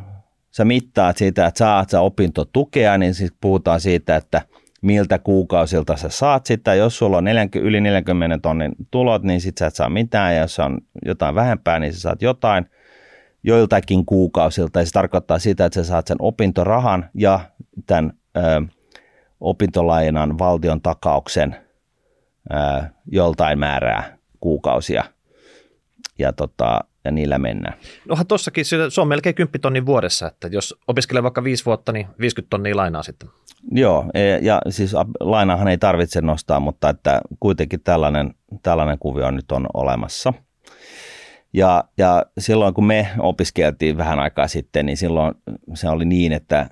[0.56, 4.42] sä mittaat siitä, että saat sä opintotukea, niin siis puhutaan siitä, että
[4.82, 6.74] miltä kuukausilta sä saat sitä.
[6.74, 10.40] Jos sulla on 40, yli 40 tonnin tulot, niin sit sä et saa mitään, ja
[10.40, 12.66] jos on jotain vähempää, niin sä saat jotain
[13.42, 17.40] joiltakin kuukausilta, ja se tarkoittaa sitä, että sä saat sen opintorahan ja
[17.86, 18.40] tämän ö,
[19.40, 21.56] opintolainan valtion takauksen
[22.52, 25.04] ö, joltain määrää kuukausia,
[26.18, 27.78] ja, tota, ja niillä mennään.
[28.08, 31.92] Nohan tossakin se se on melkein 10 tonnin vuodessa, että jos opiskelee vaikka viisi vuotta,
[31.92, 33.28] niin 50 tonnia lainaa sitten.
[33.70, 39.52] Joo, e- ja siis lainahan ei tarvitse nostaa, mutta että kuitenkin tällainen, tällainen kuvio nyt
[39.52, 40.32] on olemassa.
[41.52, 45.34] Ja, ja silloin kun me opiskeltiin vähän aikaa sitten, niin silloin
[45.74, 46.70] se oli niin, että,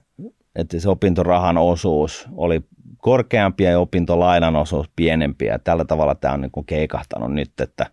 [0.57, 2.61] että se opintorahan osuus oli
[2.99, 5.44] korkeampi ja opintolainan osuus pienempi.
[5.44, 7.87] Ja tällä tavalla tämä on niin kuin keikahtanut nyt, että,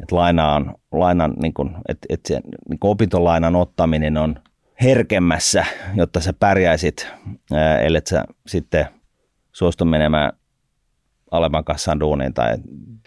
[0.00, 4.36] että lainaan, lainan, niin kuin, että, että se niin kuin opintolainan ottaminen on
[4.82, 7.08] herkemmässä, jotta sä pärjäisit,
[7.82, 8.86] ellei sä sitten
[9.52, 10.32] suostu menemään
[11.30, 12.56] alemman kassan duuniin tai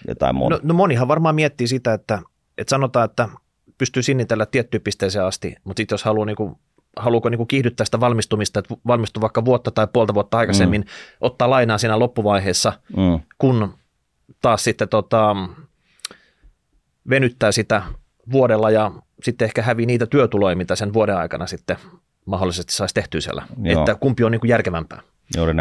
[0.07, 0.55] jotain muuta.
[0.55, 2.21] No, no monihan varmaan miettii sitä, että,
[2.57, 3.29] että sanotaan, että
[3.77, 6.55] pystyy sinnitellä tiettyyn pisteeseen asti, mutta sitten jos haluaa niin kuin,
[6.97, 10.87] haluuko niin kiihdyttää sitä valmistumista, että valmistuu vaikka vuotta tai puolta vuotta aikaisemmin, mm.
[11.21, 13.19] ottaa lainaa siinä loppuvaiheessa, mm.
[13.37, 13.73] kun
[14.41, 15.35] taas sitten tota,
[17.09, 17.83] venyttää sitä
[18.31, 18.91] vuodella ja
[19.23, 21.77] sitten ehkä hävii niitä työtuloja, mitä sen vuoden aikana sitten
[22.25, 23.43] mahdollisesti saisi tehtyä siellä.
[23.63, 23.79] Joo.
[23.79, 25.01] Että kumpi on niin kuin järkevämpää.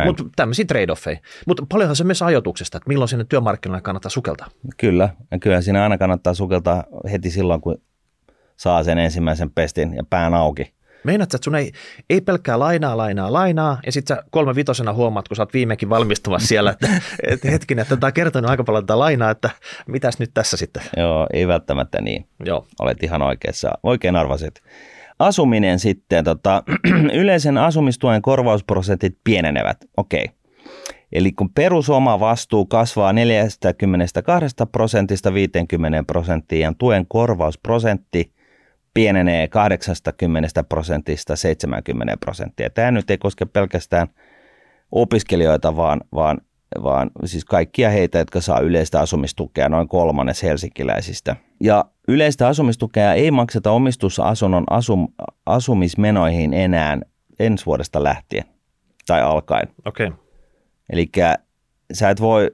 [0.04, 1.18] Mutta tämmöisiä trade-offeja.
[1.46, 4.48] Mutta paljonhan se myös ajatuksesta, että milloin sinne työmarkkinoille kannattaa sukeltaa.
[4.76, 7.82] Kyllä, ja kyllä siinä aina kannattaa sukeltaa heti silloin, kun
[8.56, 10.74] saa sen ensimmäisen pestin ja pään auki.
[11.04, 11.72] Meinaat, että sun ei,
[12.10, 15.90] ei pelkkää lainaa, lainaa, lainaa, ja sitten sä kolme vitosena huomaat, kun sä oot viimekin
[15.90, 16.88] valmistumassa siellä, että
[17.26, 19.50] et hetkinen, että tämä on kertonut aika paljon tätä lainaa, että
[19.86, 20.82] mitäs nyt tässä sitten?
[20.96, 22.26] Joo, ei välttämättä niin.
[22.44, 22.66] Joo.
[22.80, 24.62] Olet ihan oikeassa, oikein arvasit.
[25.18, 26.62] Asuminen sitten, tota,
[27.20, 30.24] yleisen asumistuen korvausprosentit pienenevät, okei.
[30.24, 30.38] Okay.
[31.12, 38.32] Eli kun perusoma vastuu kasvaa 42 prosentista 50 prosenttiin ja tuen korvausprosentti
[38.94, 42.70] pienenee 80 prosentista 70 prosenttia.
[42.70, 44.08] Tämä nyt ei koske pelkästään
[44.92, 46.38] opiskelijoita, vaan, vaan,
[46.82, 51.36] vaan siis kaikkia heitä, jotka saa yleistä asumistukea, noin kolmannes helsinkiläisistä.
[51.60, 55.08] Ja yleistä asumistukea ei makseta omistusasunnon asum,
[55.46, 56.98] asumismenoihin enää
[57.38, 58.44] ensi vuodesta lähtien
[59.06, 59.68] tai alkaen.
[59.84, 60.06] Okei.
[60.06, 60.18] Okay.
[60.90, 61.10] Eli
[61.92, 62.50] sä et voi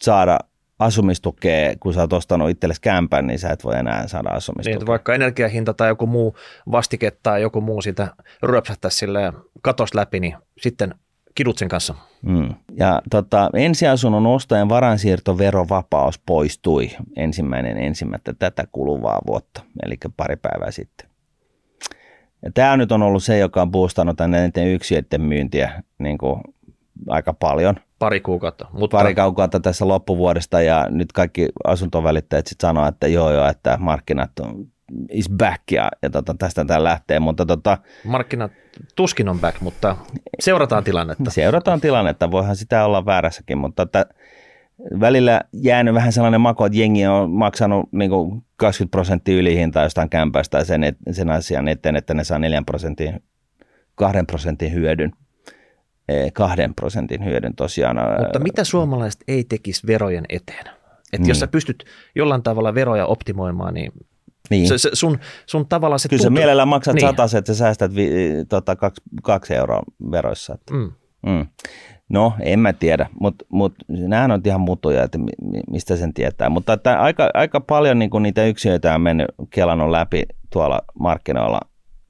[0.00, 0.38] saada
[0.78, 4.78] asumistukea, kun sä oot ostanut itsellesi kämpän, niin sä et voi enää saada asumistukea.
[4.78, 6.36] Niin, vaikka energiahinta tai joku muu
[6.72, 8.08] vastike tai joku muu sitä
[8.42, 10.94] ryöpsähtää sille katos läpi, niin sitten
[11.34, 11.94] kidut sen kanssa.
[12.22, 12.54] Mm.
[12.76, 21.08] Ja tota, ensiasunnon ostajan varansiirtoverovapaus poistui ensimmäinen ensimmäistä tätä kuluvaa vuotta, eli pari päivää sitten.
[22.42, 26.40] Ja tämä nyt on ollut se, joka on boostannut tänne yksiöiden myyntiä niin kuin
[27.08, 28.66] aika paljon– Pari kuukautta.
[28.72, 28.96] Mutta...
[28.96, 34.38] Pari kuukautta tässä loppuvuodesta ja nyt kaikki asuntovälittäjät sitten sanoo, että joo joo, että markkinat
[34.38, 34.66] on
[35.10, 37.20] is back ja, ja tota, tästä tämä lähtee.
[37.20, 38.52] Mutta tota, Markkinat
[38.96, 39.96] tuskin on back, mutta
[40.40, 41.30] seurataan tilannetta.
[41.30, 44.06] Seurataan tilannetta, voihan sitä olla väärässäkin, mutta että
[45.00, 48.10] välillä jäänyt vähän sellainen mako, että jengi on maksanut niin
[48.56, 53.22] 20 prosenttia ylihintaa jostain kämpästä sen, sen asian eteen, että ne saa 4 prosentin,
[53.94, 55.12] 2 prosentin hyödyn
[56.32, 57.96] kahden prosentin hyödyn tosiaan.
[58.18, 60.66] Mutta mitä suomalaiset ei tekisi verojen eteen?
[61.12, 61.28] Että niin.
[61.28, 63.92] jos sä pystyt jollain tavalla veroja optimoimaan, niin
[64.50, 64.68] niin.
[64.68, 66.36] Se, se sun, sun tavallaan se Kyllä tuntuu.
[66.36, 67.00] sä mielellään maksat niin.
[67.00, 68.10] sataset, että sä säästät vi,
[68.48, 70.58] tota, kaksi, kaksi euroa veroissa.
[70.70, 70.92] Mm.
[71.26, 71.46] Mm.
[72.08, 75.18] No, en mä tiedä, mutta mut, nämä on ihan mutuja, että
[75.70, 76.48] mistä sen tietää.
[76.48, 81.60] Mutta että aika, aika paljon niin niitä yksiöitä on mennyt Kelan läpi tuolla markkinoilla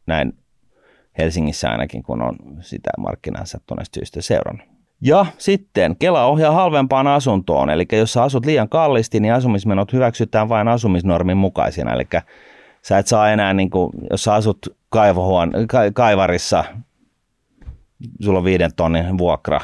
[0.06, 0.32] näin
[1.18, 4.68] Helsingissä ainakin, kun on sitä markkinaa sattuneesta syystä seurannut.
[5.00, 10.48] Ja sitten Kela ohjaa halvempaan asuntoon, eli jos sä asut liian kallisti, niin asumismenot hyväksytään
[10.48, 12.06] vain asumisnormin mukaisina, eli
[12.82, 16.64] sä et saa enää, niin kuin, jos sä asut kaivohuon, ka, kaivarissa,
[18.22, 19.60] sulla on viiden tonnin vuokra,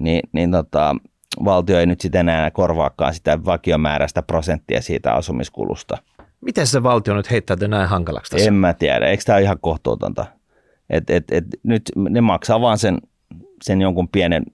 [0.00, 0.96] niin, niin tota,
[1.44, 5.98] valtio ei nyt sitten enää korvaakaan sitä vakiomääräistä prosenttia siitä asumiskulusta.
[6.40, 8.48] Miten se valtio nyt heittää näin hankalaksi tässä?
[8.48, 10.26] En mä tiedä, eikö tämä ole ihan kohtuutonta?
[10.92, 12.98] Et, et, et nyt ne maksaa vaan sen,
[13.62, 14.44] sen jonkun pienen,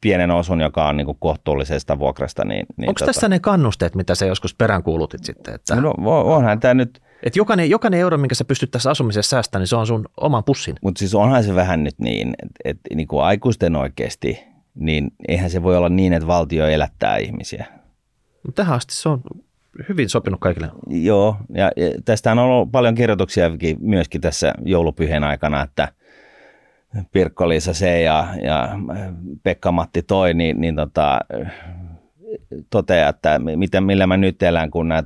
[0.00, 2.44] pienen osun, joka on niin kohtuullisesta vuokrasta.
[2.44, 3.12] Niin, niin Onko tota...
[3.12, 5.54] tässä ne kannusteet, mitä sä joskus peräänkuulutit sitten?
[5.54, 5.76] Että...
[5.76, 7.02] No onhan tämä nyt...
[7.22, 10.44] Et jokainen, jokainen euro, minkä sä pystyt tässä asumisessa säästämään, niin se on sun oman
[10.44, 10.76] pussin.
[10.82, 15.50] Mutta siis onhan se vähän nyt niin, että et, niin kuin aikuisten oikeasti, niin eihän
[15.50, 17.66] se voi olla niin, että valtio elättää ihmisiä.
[18.54, 19.22] Tähän asti se on
[19.88, 20.70] hyvin sopinut kaikille.
[20.88, 21.70] Joo, ja,
[22.04, 25.88] tästä on ollut paljon kirjoituksia myöskin tässä joulupyhien aikana, että
[27.12, 28.68] Pirkko-Liisa ja, ja
[29.42, 31.20] Pekka-Matti toi, niin, niin tota,
[32.70, 35.02] toteaa, että miten, millä mä nyt elän, kun nämä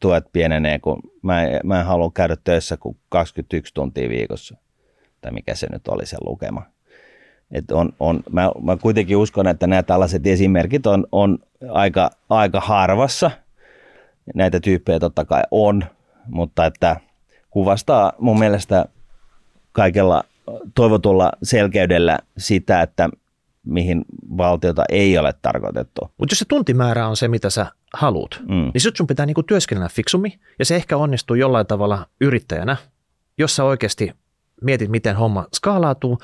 [0.00, 4.56] tuet pienenee, kun mä, mä en halua käydä töissä kuin 21 tuntia viikossa,
[5.20, 6.62] tai mikä se nyt oli se lukema.
[7.52, 11.38] Et on, on, mä, mä kuitenkin uskon, että nämä tällaiset esimerkit on, on
[11.72, 13.30] aika, aika harvassa–
[14.34, 15.84] näitä tyyppejä totta kai on,
[16.26, 16.96] mutta että
[17.50, 18.84] kuvastaa mun mielestä
[19.72, 20.24] kaikella
[20.74, 23.08] toivotulla selkeydellä sitä, että
[23.66, 24.04] mihin
[24.36, 26.00] valtiota ei ole tarkoitettu.
[26.18, 28.70] Mutta jos se tuntimäärä on se, mitä sä haluat, mm.
[28.74, 32.76] niin sitten sun pitää niinku työskennellä fiksummin, ja se ehkä onnistuu jollain tavalla yrittäjänä,
[33.38, 34.12] jos sä oikeasti
[34.62, 36.18] mietit, miten homma skaalautuu,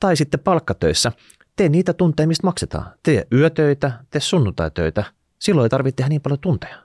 [0.00, 1.12] tai sitten palkkatöissä,
[1.56, 2.86] tee niitä tunteja, mistä maksetaan.
[3.02, 5.04] Tee yötöitä, tee sunnuntaitöitä,
[5.38, 6.76] silloin ei tarvitse tehdä niin paljon tunteja.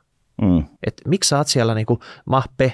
[0.42, 0.64] Mm.
[0.88, 2.74] Et miksi sä oot siellä niinku mahpe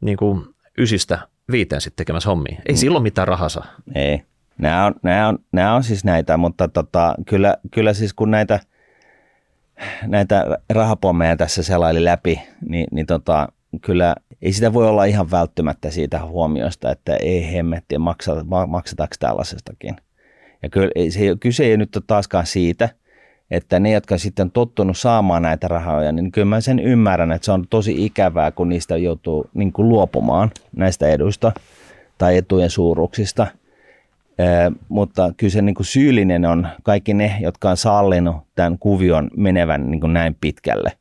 [0.00, 0.46] niinku
[0.78, 1.18] ysistä
[1.50, 2.56] viiteen sitten tekemässä hommia?
[2.66, 2.76] Ei mm.
[2.76, 3.66] silloin mitään rahaa saa.
[3.94, 4.22] Ei.
[4.58, 8.60] Nämä on, nämä on, nämä on siis näitä, mutta tota, kyllä, kyllä siis kun näitä,
[10.06, 13.48] näitä rahapommeja tässä selaili läpi, niin, niin tota,
[13.80, 19.96] kyllä ei sitä voi olla ihan välttämättä siitä huomiosta, että ei hemmetti, maksata, maksataanko tällaisestakin.
[20.62, 22.88] Ja kyllä se ei, kyse ei nyt ole taaskaan siitä,
[23.52, 27.44] että ne, jotka sitten on tottunut saamaan näitä rahoja, niin kyllä mä sen ymmärrän, että
[27.44, 31.52] se on tosi ikävää, kun niistä joutuu niin kuin luopumaan näistä eduista
[32.18, 33.46] tai etujen suuruuksista–
[34.88, 39.90] mutta kyllä se niin kuin syyllinen on kaikki ne, jotka on sallinut tämän kuvion menevän
[39.90, 40.92] niin kuin näin pitkälle.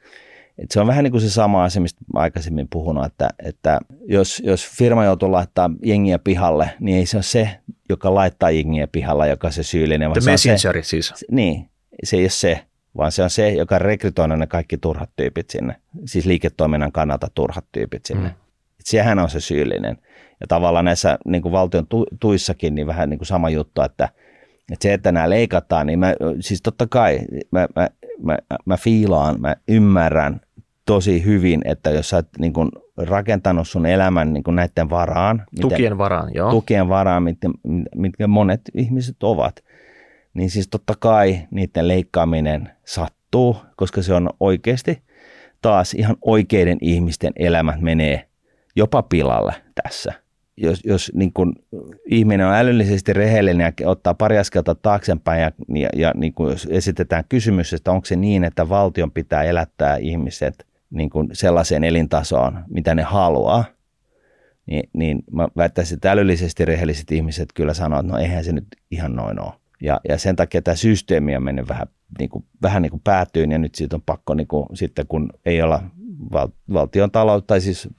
[0.58, 4.42] Et se on vähän niin kuin se sama asia, mistä aikaisemmin puhunut, että, että jos,
[4.46, 7.50] jos firma joutuu laittaa jengiä pihalle, niin ei se ole se,
[7.90, 10.10] joka laittaa jengiä pihalla, joka se syyllinen.
[10.10, 11.14] Vaan The messenger siis.
[11.32, 11.70] Niin,
[12.04, 12.66] se ei ole se,
[12.98, 17.66] vaan se on se, joka rekrytoi ne kaikki turhat tyypit sinne, siis liiketoiminnan kannalta turhat
[17.72, 18.30] tyypit sinne.
[18.30, 18.36] Mm.
[18.80, 19.98] sehän on se syyllinen.
[20.40, 21.88] Ja tavallaan näissä niin kuin valtion
[22.20, 24.10] tuissakin niin vähän niin kuin sama juttu, että,
[24.72, 27.20] että se, että nämä leikataan, niin mä, siis totta kai
[27.52, 27.90] mä, mä,
[28.24, 30.42] mä, mä fiilaan, mä ymmärrän
[30.86, 35.44] tosi hyvin, että jos sä oot niin kuin rakentanut sun elämän niin kuin näiden varaan.
[35.62, 36.52] Tukien miten, varaan, joo.
[36.52, 37.50] Tukien varaan, mitkä,
[37.96, 39.64] mitkä monet ihmiset ovat.
[40.34, 45.02] Niin siis totta kai niiden leikkaaminen sattuu, koska se on oikeasti
[45.62, 48.28] taas ihan oikeiden ihmisten elämät menee
[48.76, 50.14] jopa pilalle tässä
[50.58, 51.56] jos, jos niin kun
[52.06, 56.68] ihminen on älyllisesti rehellinen ja ottaa pari askelta taaksepäin ja, ja, ja niin kun jos
[56.72, 62.64] esitetään kysymys, että onko se niin, että valtion pitää elättää ihmiset niin kun sellaiseen elintasoon,
[62.68, 63.66] mitä ne haluaa,
[64.66, 68.68] niin, niin mä väittäisin, että älyllisesti rehelliset ihmiset kyllä sanoo, että no eihän se nyt
[68.92, 69.54] ihan noin ole.
[69.82, 71.88] Ja, ja sen takia tämä systeemi on mennyt vähän,
[72.20, 75.30] niin kuin, vähän niin kuin päätyyn ja nyt siitä on pakko niin kuin, sitten kun
[75.46, 75.84] ei olla
[76.32, 77.90] val, valtion talous, tai siis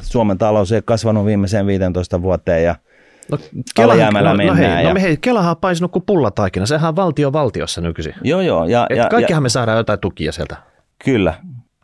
[0.00, 2.74] Suomen talous ei kasvanut viimeiseen 15 vuoteen ja
[3.30, 3.38] No,
[3.76, 4.94] Kelahan, no, no, hei, ja...
[4.94, 8.14] no hei, Kelahan on paisunut kuin pullataikina, sehän on valtio valtiossa nykyisin.
[8.24, 8.64] Joo, joo.
[8.64, 10.56] Ja, Et ja, kaikkihan ja, me saadaan jotain tukia sieltä.
[11.04, 11.34] Kyllä.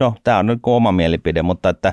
[0.01, 1.93] No, tämä on nyt oma mielipide, mutta että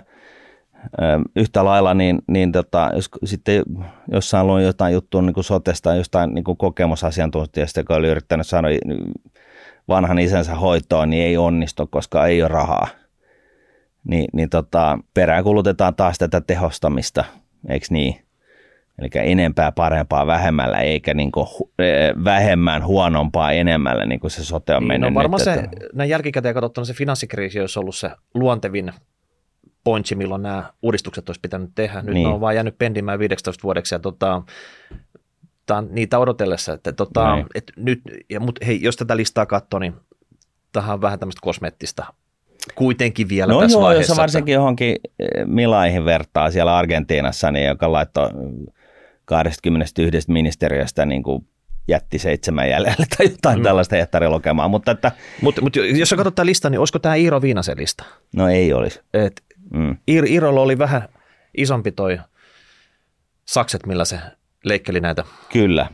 [1.36, 3.64] yhtä lailla, niin, niin tota, jos sitten
[4.12, 8.68] jossain luin jotain juttua niin kuin sotesta, jostain niin kuin kokemusasiantuntijasta, joka oli yrittänyt saada
[9.88, 12.88] vanhan isänsä hoitoon, niin ei onnistu, koska ei ole rahaa.
[14.04, 17.26] Ni, niin tota, peräänkulutetaan taas tätä tehostamista,
[17.70, 18.16] eikö niin?
[19.00, 21.48] Eli enempää parempaa vähemmällä, eikä niin kuin
[22.24, 25.10] vähemmän huonompaa enemmällä, niin kuin se sote on niin, mennyt.
[25.10, 25.78] No varmaan nyt, se, että...
[25.94, 28.94] näin jälkikäteen katsottuna se finanssikriisi olisi ollut se luontevin
[29.84, 32.02] pointsi, milloin nämä uudistukset olisi pitänyt tehdä.
[32.02, 32.28] Nyt niin.
[32.28, 34.44] ne on vaan jäänyt pendimään 15 vuodeksi ja tota,
[35.90, 37.46] niitä odotellessa, että tota, niin.
[37.56, 39.94] et nyt, ja, mut, hei, jos tätä listaa katsoo, niin
[40.72, 42.06] tähän on vähän tämmöistä kosmeettista
[42.76, 44.12] kuitenkin vielä no tässä joo, vaiheessa.
[44.12, 48.30] jos varsinkin johonkin eh, Milaihin vertaa siellä Argentiinassa, niin joka laittoi
[49.26, 51.48] 21 ministeriöstä niin kuin
[51.88, 53.64] jätti seitsemän jäljellä tai jotain mm.
[53.64, 54.68] tällaista hehtarilukemaa.
[54.68, 58.04] Mutta, että, Mut, mutta jos sä katsot tämän listan, niin olisiko tämä Iiro Viinasen lista?
[58.36, 59.00] No ei olisi.
[59.14, 59.98] Et mm.
[60.08, 61.10] Iirolla oli vähän
[61.58, 62.20] isompi toi
[63.46, 64.20] sakset, millä se
[64.64, 65.24] leikkeli näitä.
[65.52, 65.90] Kyllä.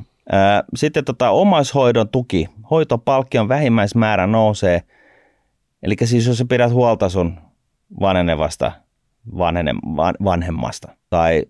[0.75, 2.49] Sitten tota, omaishoidon tuki.
[2.69, 4.83] Hoitopalkkion vähimmäismäärä nousee.
[5.83, 7.39] Eli siis jos sä pidät huolta sun
[7.99, 8.71] vanhenevasta
[9.37, 11.43] vanhene, van, vanhemmasta tai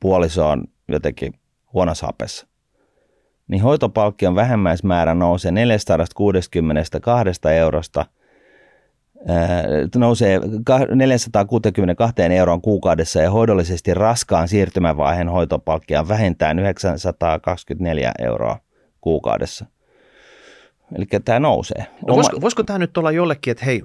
[0.00, 1.34] puoliso on jotenkin
[1.72, 2.46] huonossa hapessa,
[3.48, 8.06] niin hoitopalkkion vähimmäismäärä nousee 462 eurosta–
[9.96, 10.40] nousee
[10.94, 18.58] 462 euroon kuukaudessa ja hoidollisesti raskaan siirtymävaiheen hoitopalkkia vähintään 924 euroa
[19.00, 19.66] kuukaudessa.
[20.96, 21.86] Eli tämä nousee.
[22.06, 23.82] No voisiko, voisiko tämä nyt olla jollekin, että hei,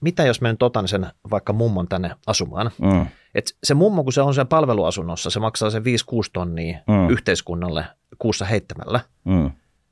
[0.00, 2.70] mitä jos mä nyt otan sen vaikka mummon tänne asumaan?
[2.80, 3.06] Mm.
[3.34, 5.86] Et se mummo, kun se on sen palveluasunnossa, se maksaa sen 5-6
[6.32, 7.08] tonnia mm.
[7.10, 7.84] yhteiskunnalle
[8.18, 9.00] kuussa heittämällä.
[9.24, 9.50] Mm.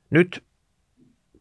[0.09, 0.43] Nyt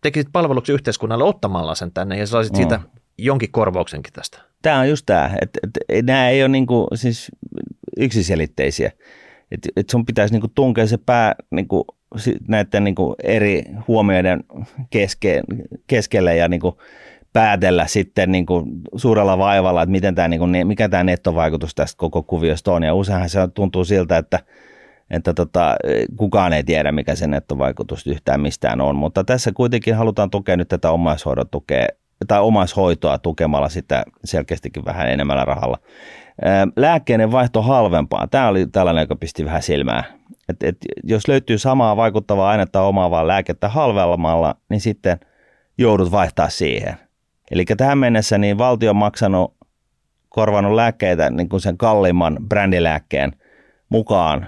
[0.00, 2.56] tekisit palveluksi yhteiskunnalle ottamalla sen tänne ja saisit mm.
[2.56, 2.80] siitä
[3.18, 4.38] jonkin korvauksenkin tästä.
[4.62, 7.30] Tämä on just tämä, että, että nämä ei ole niin kuin, siis
[7.96, 8.92] yksiselitteisiä.
[9.50, 11.84] Että, että sun pitäisi niin kuin tunkea se pää niin kuin,
[12.48, 14.44] näiden niin kuin eri huomioiden
[14.90, 15.42] keske,
[15.86, 16.74] keskelle ja niin kuin
[17.32, 18.64] päätellä sitten niin kuin
[18.96, 22.82] suurella vaivalla, että miten tämä, niin kuin, mikä tämä nettovaikutus tästä koko kuviosta on.
[22.82, 24.38] Ja useinhan se tuntuu siltä, että,
[25.10, 25.76] että tota,
[26.16, 30.68] kukaan ei tiedä, mikä se nettovaikutus yhtään mistään on, mutta tässä kuitenkin halutaan tukea nyt
[30.68, 31.86] tätä omaishoidon tukea,
[32.24, 35.78] tai omaishoitoa tukemalla sitä selkeästikin vähän enemmällä rahalla.
[36.76, 38.26] Lääkkeiden vaihto halvempaa.
[38.26, 40.04] Tämä oli tällainen, joka pisti vähän silmää.
[40.48, 45.20] Et, et, jos löytyy samaa vaikuttavaa ainetta omaavaa lääkettä halvemmalla, niin sitten
[45.78, 46.96] joudut vaihtaa siihen.
[47.50, 49.54] Eli tähän mennessä niin valtio on maksanut,
[50.28, 53.32] korvannut lääkkeitä niin kuin sen kalliimman brändilääkkeen
[53.88, 54.46] mukaan,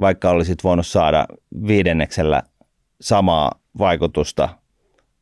[0.00, 1.26] vaikka olisit voinut saada
[1.66, 2.42] viidenneksellä
[3.00, 4.48] samaa vaikutusta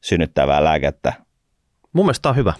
[0.00, 1.12] synnyttävää lääkettä.
[1.92, 2.52] Mun mielestä on hyvä.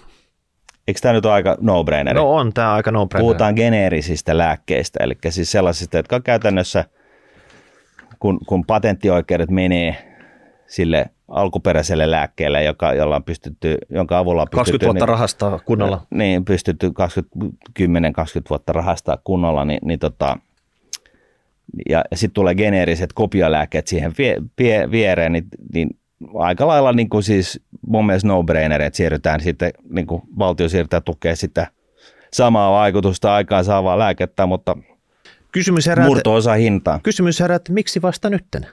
[0.89, 2.15] Eikö tämä nyt ole aika no-brainer?
[2.15, 3.23] No on tämä aika no-brainer.
[3.23, 6.85] Puhutaan geneerisistä lääkkeistä, eli siis sellaisista, jotka käytännössä,
[8.19, 10.13] kun, kun patenttioikeudet menee
[10.67, 14.79] sille alkuperäiselle lääkkeelle, joka, jolla on pystytty, jonka avulla on pystytty...
[14.79, 16.07] 20 vuotta niin, rahastaa kunnolla.
[16.11, 16.93] Niin, pystytty 10-20
[18.51, 20.39] vuotta rahastaa kunnolla, niin, niin tota,
[21.89, 25.89] ja, ja sitten tulee geneeriset kopiolääkkeet siihen vie, vie, viereen, niin, niin
[26.35, 31.01] aika lailla niin kuin siis mun mielestä no-brainer, että siirrytään sitten, niin kuin valtio siirtää
[31.01, 31.67] tukea sitä
[32.33, 34.77] samaa vaikutusta aikaan saavaa lääkettä, mutta
[35.53, 37.01] kysymys herää, murto-osa hintaa.
[37.03, 38.67] Kysymys herää, että miksi vasta nytten?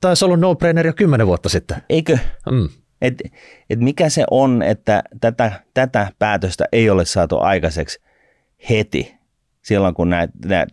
[0.00, 1.76] Taisi ollut no-brainer jo kymmenen vuotta sitten.
[1.88, 2.18] Eikö?
[2.50, 2.68] Mm.
[3.02, 3.14] Et,
[3.70, 8.00] et mikä se on, että tätä, tätä päätöstä ei ole saatu aikaiseksi
[8.70, 9.17] heti
[9.68, 10.10] silloin, kun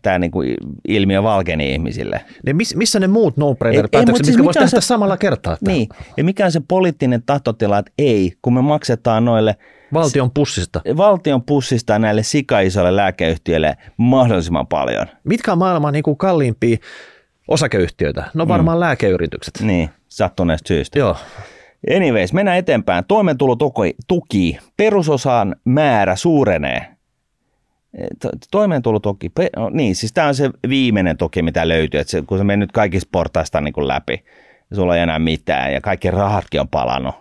[0.02, 0.40] tämä niinku
[0.88, 2.22] ilmiö valkeni ihmisille.
[2.46, 5.58] Niin miss, missä ne muut no-brainer-päätökset, mitkä siis voisi tehdä se, samalla kertaa?
[5.68, 9.56] Niin, ja mikä on se poliittinen tahtotila, että ei, kun me maksetaan noille
[9.94, 10.82] Valtion pussista.
[10.98, 15.08] Valtion pussista näille sikaisoille lääkeyhtiöille mahdollisimman paljon.
[15.24, 16.78] Mitkä on maailman niin kuin kalliimpia
[17.48, 18.24] osakeyhtiöitä?
[18.34, 18.80] No varmaan mm.
[18.80, 19.54] lääkeyritykset.
[19.62, 21.00] Niin, sattuneesta syystä.
[21.00, 21.16] Joo.
[21.96, 23.06] Anyways, mennään eteenpäin.
[23.08, 26.95] Toimeentulotuki, perusosan määrä suurenee
[28.52, 32.44] toimeentulotuki, no niin, siis tämä on se viimeinen tuki, mitä löytyy, että se, kun se
[32.44, 34.24] menee nyt kaikista portaista niin kuin läpi,
[34.74, 37.16] sulla ei enää mitään, ja kaikki rahatkin on palannut.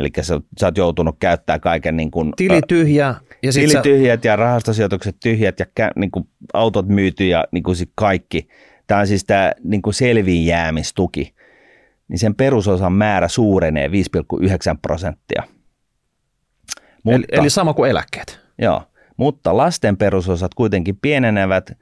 [0.00, 3.14] Eli sä, sä oot joutunut käyttämään kaiken niin kuin, Tili tyhjä.
[3.42, 3.82] Ja tili sä...
[3.82, 8.48] tyhjät ja rahastosijoitukset tyhjät ja niin kuin, autot myyty ja niin kuin kaikki.
[8.86, 11.34] Tämä on siis tämä niin kuin selviin jäämistuki.
[12.08, 13.92] Niin sen perusosan määrä suurenee 5,9
[14.82, 15.42] prosenttia.
[17.02, 18.40] Mutta, eli, eli sama kuin eläkkeet.
[18.58, 18.82] Joo
[19.16, 21.72] mutta lasten perusosat kuitenkin pienenevät,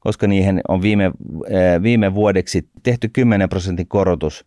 [0.00, 1.04] koska niihin on viime,
[1.48, 4.46] eh, viime vuodeksi tehty 10 prosentin korotus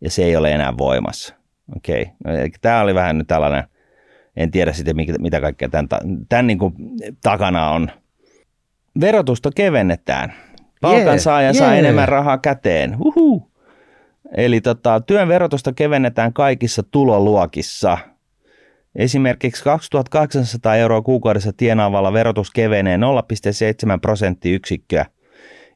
[0.00, 1.34] ja se ei ole enää voimassa.
[1.76, 2.36] Okei, okay.
[2.36, 3.64] no, tämä oli vähän nyt tällainen,
[4.36, 5.88] en tiedä sitten mitä, mitä kaikkea tämän,
[6.28, 6.74] tämän niin kuin
[7.22, 7.90] takana on.
[9.00, 10.32] Verotusta kevennetään.
[10.80, 11.78] Palkansaaja yeah, saa yeah.
[11.78, 12.96] enemmän rahaa käteen.
[12.98, 13.50] Uhu.
[14.36, 17.98] Eli tota, työn verotusta kevennetään kaikissa tuloluokissa–
[18.96, 23.02] Esimerkiksi 2800 euroa kuukaudessa tienaavalla verotus kevenee 0,7
[24.02, 25.06] prosenttiyksikköä,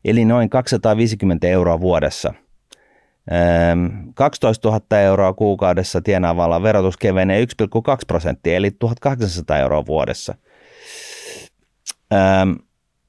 [0.04, 2.34] eli noin 250 euroa vuodessa.
[4.14, 7.46] 12 000 euroa kuukaudessa tienaavalla verotus kevenee 1,2
[8.06, 10.34] prosenttia, eli 1800 euroa vuodessa.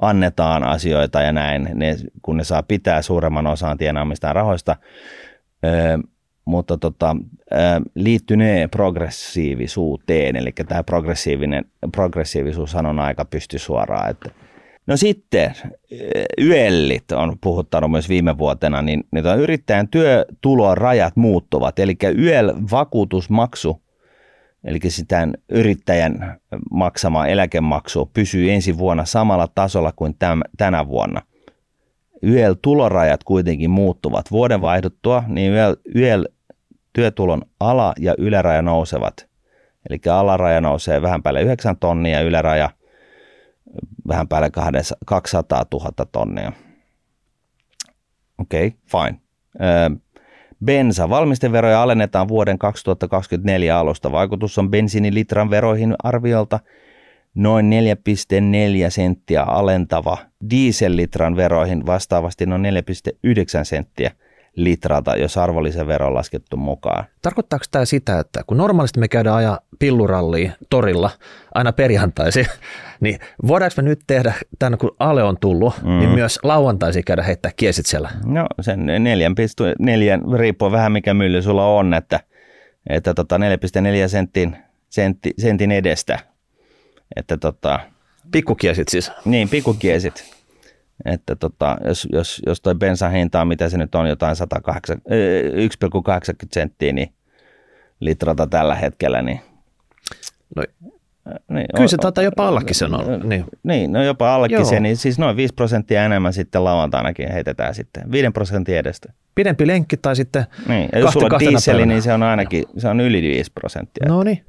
[0.00, 4.76] annetaan asioita ja näin, ne, kun ne saa pitää suuremman osan tienaamistaan rahoista.
[5.64, 5.98] Öö,
[6.44, 7.16] mutta tota,
[7.94, 14.10] liittynee progressiivisuuteen, eli tämä progressiivinen, progressiivisuus on aika pysty suoraan.
[14.10, 14.30] Että.
[14.86, 15.52] No sitten
[16.40, 23.82] YELlit on puhuttanut myös viime vuotena, niin, niin yrittäjän työtulorajat muuttuvat, eli YEL-vakuutusmaksu,
[24.64, 26.40] eli sitä yrittäjän
[26.70, 31.22] maksama eläkemaksu pysyy ensi vuonna samalla tasolla kuin täm, tänä vuonna.
[32.22, 34.30] YEL-tulorajat kuitenkin muuttuvat.
[34.30, 36.28] Vuoden vaihduttua, niin YEL, YEL
[36.98, 39.28] työtulon ala- ja yläraja nousevat.
[39.90, 42.70] Eli alaraja nousee vähän päälle 9 tonnia ja yläraja
[44.08, 44.50] vähän päälle
[45.06, 46.52] 200 000 tonnia.
[48.38, 49.20] Okei, okay, fine.
[50.64, 51.10] Bensa.
[51.10, 54.12] Valmisteveroja alennetaan vuoden 2024 alusta.
[54.12, 56.60] Vaikutus on bensiinilitran veroihin arviolta
[57.34, 57.70] noin
[58.86, 60.18] 4,4 senttiä alentava.
[60.50, 64.10] Diesellitran veroihin vastaavasti noin 4,9 senttiä–
[64.56, 67.04] litralta, jos arvonlisävero on laskettu mukaan.
[67.22, 71.10] Tarkoittaako tämä sitä, että kun normaalisti me käydään aja pillurallia torilla
[71.54, 72.46] aina perjantaisin,
[73.00, 75.98] niin voidaanko me nyt tehdä, tämän kun Ale on tullut, mm.
[75.98, 78.10] niin myös lauantaisin käydä heittää kiesit siellä?
[78.24, 82.20] No sen neljän, pistu, neljän riippuu vähän mikä mylly sulla on, että,
[82.90, 84.56] että tota 4,4 sentin,
[84.88, 86.18] sentti, sentin edestä.
[87.16, 87.80] Että tota,
[88.30, 89.12] pikkukiesit siis?
[89.24, 90.37] Niin, pikkukiesit
[91.04, 94.46] että tota, jos, jos, jos toi bensan hinta on, mitä se nyt on, jotain 1,80
[96.52, 97.12] senttiä niin
[98.00, 99.40] litrata tällä hetkellä, niin
[100.56, 100.64] no,
[101.50, 103.28] niin, Kyllä se taitaa jopa allakin sen on.
[103.28, 107.74] Niin, niin no jopa allakin se, niin siis noin 5 prosenttia enemmän sitten lauantainakin heitetään
[107.74, 109.12] sitten, 5 prosentin edestä.
[109.34, 112.88] Pidempi lenkki tai sitten Niin, ja jos sulla on dieseli, niin se on ainakin, se
[112.88, 114.08] on yli 5 prosenttia.
[114.08, 114.44] No niin.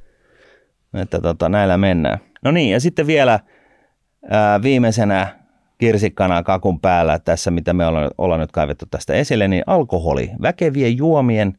[0.94, 2.20] Että tota, näillä mennään.
[2.44, 3.40] No niin, ja sitten vielä
[4.30, 5.39] ää, viimeisenä
[5.80, 10.98] kirsikkana kakun päällä tässä, mitä me ollaan, ollaan nyt kaivettu tästä esille, niin alkoholi, väkevien
[10.98, 11.58] juomien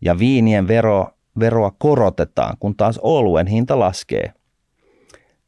[0.00, 1.06] ja viinien vero,
[1.40, 4.32] veroa korotetaan, kun taas oluen hinta laskee.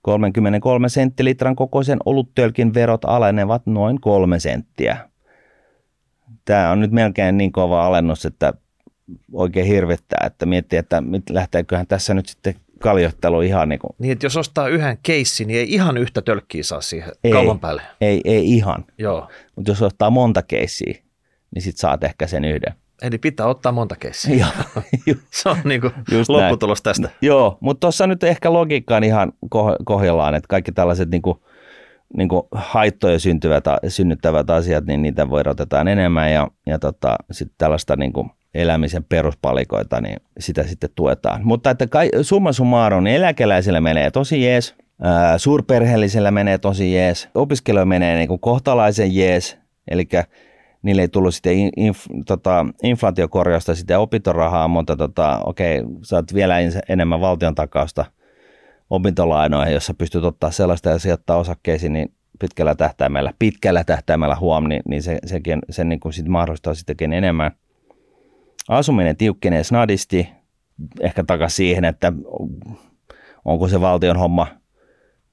[0.03, 4.97] 33 senttilitran kokoisen oluttölkin verot alenevat noin kolme senttiä.
[6.45, 8.53] Tämä on nyt melkein niin kova alennus, että
[9.33, 13.91] oikein hirvettää, että miettii, että lähteeköhän tässä nyt sitten kaljottelu ihan niin kuin.
[13.99, 17.61] Niin, että jos ostaa yhden keissin, niin ei ihan yhtä tölkkiä saa siihen ei, kaupan
[17.61, 17.83] päälle.
[18.01, 18.85] Ei, ei ihan.
[18.99, 19.29] Joo.
[19.57, 20.95] Mutta jos ostaa monta keissiä,
[21.55, 22.75] niin sit saat ehkä sen yhden.
[23.03, 24.37] Eli pitää ottaa monta keissiä.
[24.37, 24.85] Joo.
[25.31, 25.93] Se on niin kuin
[26.29, 26.83] lopputulos näin.
[26.83, 27.11] tästä.
[27.23, 29.33] Joo, mutta tuossa nyt ehkä logiikka on ihan
[29.85, 31.39] kohdallaan, että kaikki tällaiset niin kuin,
[32.17, 37.55] niin kuin haittoja syntyvät, synnyttävät asiat, niin niitä voi otetaan enemmän ja, ja tota, sitten
[37.59, 41.41] tällaista niin kuin elämisen peruspalikoita, niin sitä sitten tuetaan.
[41.45, 44.75] Mutta että kai, summa summarum, niin eläkeläisillä menee tosi jees,
[45.37, 49.59] suurperheellisillä menee tosi jees, opiskelijoilla menee niin kuin kohtalaisen jees,
[49.91, 50.09] eli
[50.83, 56.57] niille ei tullut sitten inf, tota, inflaatiokorjausta sitä opintorahaa, mutta tota, okei, saat vielä
[56.89, 58.05] enemmän valtion takausta
[58.91, 64.83] opintolainoihin, jossa pystyt ottaa sellaista ja sijoittaa osakkeisiin, niin pitkällä tähtäimellä, pitkällä tähtäimellä huom, niin,
[64.89, 67.51] niin se, sekin, sen niin kuin sit mahdollistaa sittenkin enemmän–
[68.71, 70.29] asuminen tiukkenee snadisti,
[71.01, 72.13] ehkä takaisin siihen, että
[73.45, 74.47] onko se valtion homma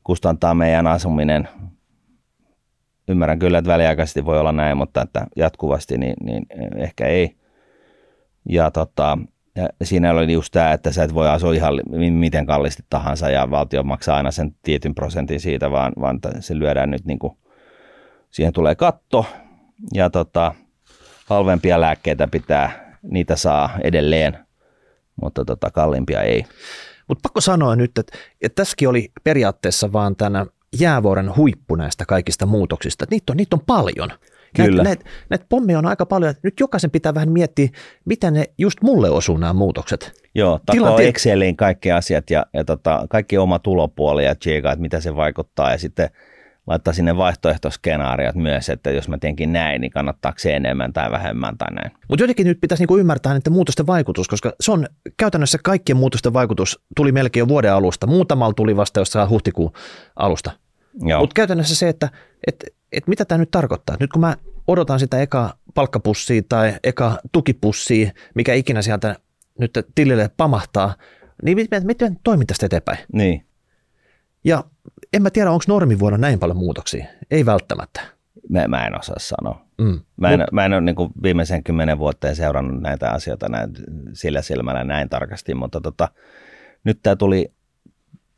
[0.03, 1.47] kustantaa meidän asuminen.
[3.07, 6.45] Ymmärrän kyllä, että väliaikaisesti voi olla näin, mutta että jatkuvasti niin, niin
[6.77, 7.37] ehkä ei.
[8.49, 9.17] Ja tota,
[9.55, 11.73] ja siinä oli just tämä, että sä et voi asua ihan
[12.11, 16.91] miten kallisti tahansa ja valtio maksaa aina sen tietyn prosentin siitä, vaan, vaan se lyödään
[16.91, 17.37] nyt niin kuin,
[18.31, 19.25] siihen tulee katto
[19.93, 20.53] ja tota,
[21.25, 24.37] halvempia lääkkeitä pitää niitä saa edelleen,
[25.21, 26.45] mutta tota, kalliimpia ei.
[27.07, 30.45] Mutta pakko sanoa nyt, että, että tässäkin oli periaatteessa vaan tänä
[30.79, 33.05] jäävuoren huippu näistä kaikista muutoksista.
[33.11, 34.09] Niitä on, niitä on paljon.
[34.55, 34.83] Kyllä.
[34.83, 36.33] Näitä, näitä, näitä pommeja on aika paljon.
[36.43, 37.69] Nyt jokaisen pitää vähän miettiä,
[38.05, 40.21] miten ne just mulle osuu nämä muutokset.
[40.35, 45.01] Joo, takoo Exceliin kaikki asiat ja, ja tota, kaikki oma tulopuoli ja tsiikaa, että mitä
[45.01, 45.71] se vaikuttaa.
[45.71, 46.09] Ja sitten
[46.67, 51.57] laittaa sinne vaihtoehtoskenaariot myös, että jos mä teenkin näin, niin kannattaako se enemmän tai vähemmän
[51.57, 51.91] tai näin.
[52.09, 54.87] Mutta jotenkin nyt pitäisi niinku ymmärtää niiden muutosten vaikutus, koska se on
[55.17, 58.07] käytännössä kaikkien muutosten vaikutus tuli melkein jo vuoden alusta.
[58.07, 59.71] Muutamalla tuli vasta jossain huhtikuun
[60.15, 60.51] alusta.
[61.19, 62.09] Mutta käytännössä se, että
[62.47, 63.97] et, et mitä tämä nyt tarkoittaa.
[63.99, 64.35] Nyt kun mä
[64.67, 69.15] odotan sitä eka palkkapussia tai eka tukipussia, mikä ikinä sieltä
[69.59, 70.95] nyt tilille pamahtaa,
[71.43, 72.97] niin miten, miten toimin tästä eteenpäin?
[73.13, 73.45] Niin.
[74.43, 74.63] Ja
[75.13, 77.05] en mä tiedä, onko normivuonna näin paljon muutoksia.
[77.31, 78.01] Ei välttämättä.
[78.49, 79.65] Mä, mä en osaa sanoa.
[79.77, 79.99] Mm.
[80.17, 83.69] Mä en, Mut, mä en ole niin viimeisen kymmenen vuotta seurannut näitä asioita näin,
[84.13, 86.07] sillä silmällä näin tarkasti, mutta tota,
[86.83, 87.51] nyt tämä tuli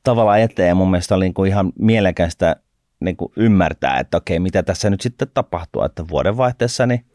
[0.04, 2.56] tavallaan eteen ja mun mielestä oli niin kuin ihan mielekästä
[3.00, 7.06] niin kuin ymmärtää, että okei, mitä tässä nyt sitten tapahtuu, että vuodenvaihteessa niin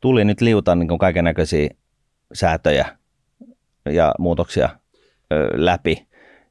[0.00, 1.70] tuli nyt liuta niin kaiken näköisiä
[2.32, 2.86] säätöjä
[3.90, 4.68] ja muutoksia
[5.32, 6.06] ö, läpi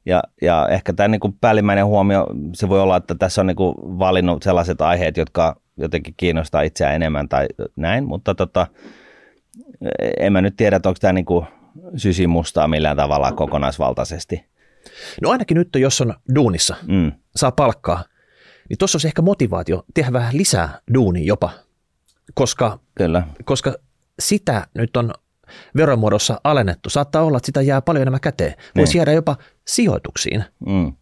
[0.06, 3.56] ja, ja ehkä tämä niin kuin päällimmäinen huomio, se voi olla, että tässä on niin
[3.56, 7.46] kuin valinnut sellaiset aiheet, jotka jotenkin kiinnostaa itseä enemmän tai
[7.76, 8.66] näin, mutta tota,
[10.18, 11.46] en mä nyt tiedä, että onko tämä niin kuin
[11.96, 14.44] sysimustaa millään tavalla kokonaisvaltaisesti.
[15.22, 17.12] No ainakin nyt, jos on duunissa, mm.
[17.36, 18.04] saa palkkaa,
[18.68, 21.50] niin tuossa olisi ehkä motivaatio tehdä vähän lisää duunia jopa,
[22.34, 23.22] koska, Kyllä.
[23.44, 23.74] koska
[24.18, 25.14] sitä nyt on
[25.76, 26.90] veromuodossa alennettu.
[26.90, 28.54] Saattaa olla, että sitä jää paljon enemmän käteen.
[28.76, 28.98] Voisi niin.
[28.98, 29.36] jäädä jopa
[29.66, 30.44] sijoituksiin.
[30.66, 30.92] Mm.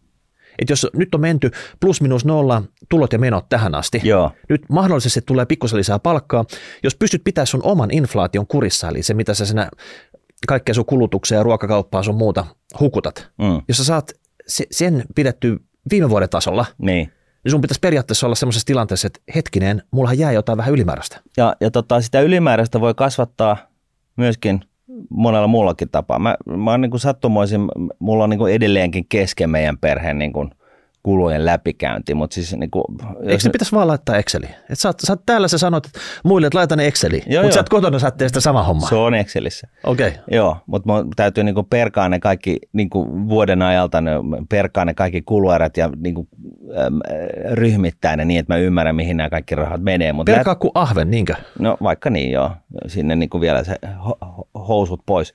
[0.59, 4.31] Että jos nyt on menty plus minus nolla tulot ja menot tähän asti, Joo.
[4.49, 6.45] nyt mahdollisesti tulee pikkusen lisää palkkaa,
[6.83, 9.69] jos pystyt pitämään sun oman inflaation kurissa, eli se mitä sä sinä
[10.47, 12.45] kaikkea sun kulutuksia ja ruokakauppaa sun muuta
[12.79, 13.61] hukutat, Mm.
[13.67, 14.11] jos sä saat
[14.47, 15.59] se, sen pidetty
[15.91, 17.11] viime vuoden tasolla, Niin.
[17.43, 21.21] niin sun pitäisi periaatteessa olla semmoisessa tilanteessa, että hetkinen, mullahan jää jotain vähän ylimääräistä.
[21.37, 23.57] Ja, ja tota, sitä ylimääräistä voi kasvattaa
[24.17, 24.59] myöskin
[25.09, 26.19] monella muullakin tapaa.
[26.19, 27.61] Mä, mä oon niin kuin sattumoisin,
[27.99, 30.49] mulla on niin kuin edelleenkin kesken meidän perheen niin kuin
[31.03, 32.83] kulujen läpikäynti, mutta siis niin kuin,
[33.25, 34.55] Eikö ne pitäisi vaan laittaa Exceliin?
[34.69, 37.53] Et sä, oot, sä oot täällä sä sanot että muille, että laita ne Exceliin, mutta
[37.53, 38.89] sä oot kotona sä teet sitä sama hommaa.
[38.89, 39.67] se on Excelissä.
[39.83, 40.07] Okei.
[40.07, 40.21] Okay.
[40.31, 44.11] Joo, mutta mun täytyy niinku perkaa ne kaikki niinku vuoden ajalta, ne
[44.49, 46.27] perkaa ne kaikki kuluerät ja niinku,
[46.85, 46.99] äm,
[47.51, 50.13] ryhmittää ne niin, että mä ymmärrän, mihin nämä kaikki rahat menee.
[50.13, 51.35] Mut Perkaa kuin ahven, niinkö?
[51.59, 52.51] No vaikka niin joo,
[52.87, 55.33] sinne niin kuin vielä se ho- ho- housut pois.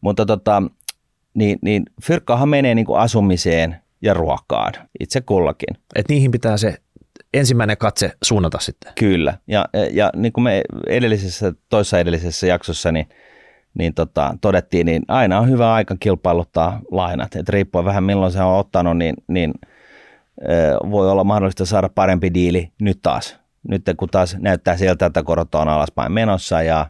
[0.00, 0.62] Mutta tota,
[1.34, 5.76] niin, niin fyrkkahan menee niin kuin asumiseen ja ruokaan itse kullakin.
[5.94, 6.78] Että niihin pitää se
[7.34, 8.92] ensimmäinen katse suunnata sitten.
[8.98, 9.38] Kyllä.
[9.46, 13.08] Ja, ja niin kuin me edellisessä, toissa edellisessä jaksossa niin,
[13.74, 17.36] niin tota, todettiin, niin aina on hyvä aika kilpailuttaa lainat.
[17.36, 19.54] Et riippuen vähän milloin se on ottanut, niin, niin
[20.42, 23.38] ö, voi olla mahdollista saada parempi diili nyt taas.
[23.68, 26.86] Nyt kun taas näyttää siltä, että korot on alaspäin menossa ja,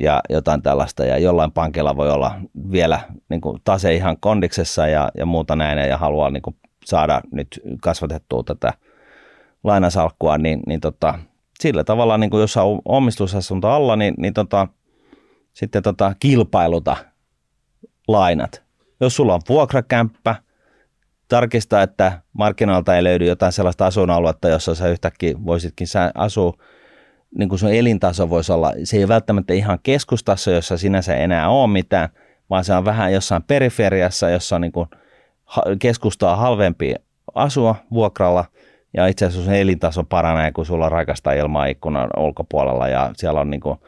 [0.00, 1.04] ja jotain tällaista.
[1.04, 2.40] Ja jollain pankilla voi olla
[2.72, 7.20] vielä niin kuin tase ihan kondiksessa ja, ja muuta näin ja haluaa niin kuin saada
[7.32, 8.72] nyt kasvatettua tätä
[9.64, 11.18] lainasalkkua, niin, niin tota,
[11.60, 14.68] sillä tavalla, niin kuin jos on omistusasunto alla, niin, niin tota,
[15.52, 16.96] sitten tota, kilpailuta
[18.08, 18.62] lainat.
[19.00, 20.34] Jos sulla on vuokrakämppä,
[21.28, 26.52] tarkista, että markkinoilta ei löydy jotain sellaista asuinaluetta, jossa sä yhtäkkiä voisitkin asua,
[27.38, 31.48] niin kuin sun elintaso voisi olla, se ei ole välttämättä ihan keskustassa, jossa sinänsä enää
[31.48, 32.08] ole mitään,
[32.50, 34.88] vaan se on vähän jossain periferiassa, jossa on niin kuin
[35.78, 36.94] keskustaa halvempi
[37.34, 38.44] asua vuokralla,
[38.94, 43.40] ja itse asiassa sun elintaso paranee, kun sulla on raikasta ilmaa ikkunan ulkopuolella, ja siellä
[43.40, 43.78] on niin kuin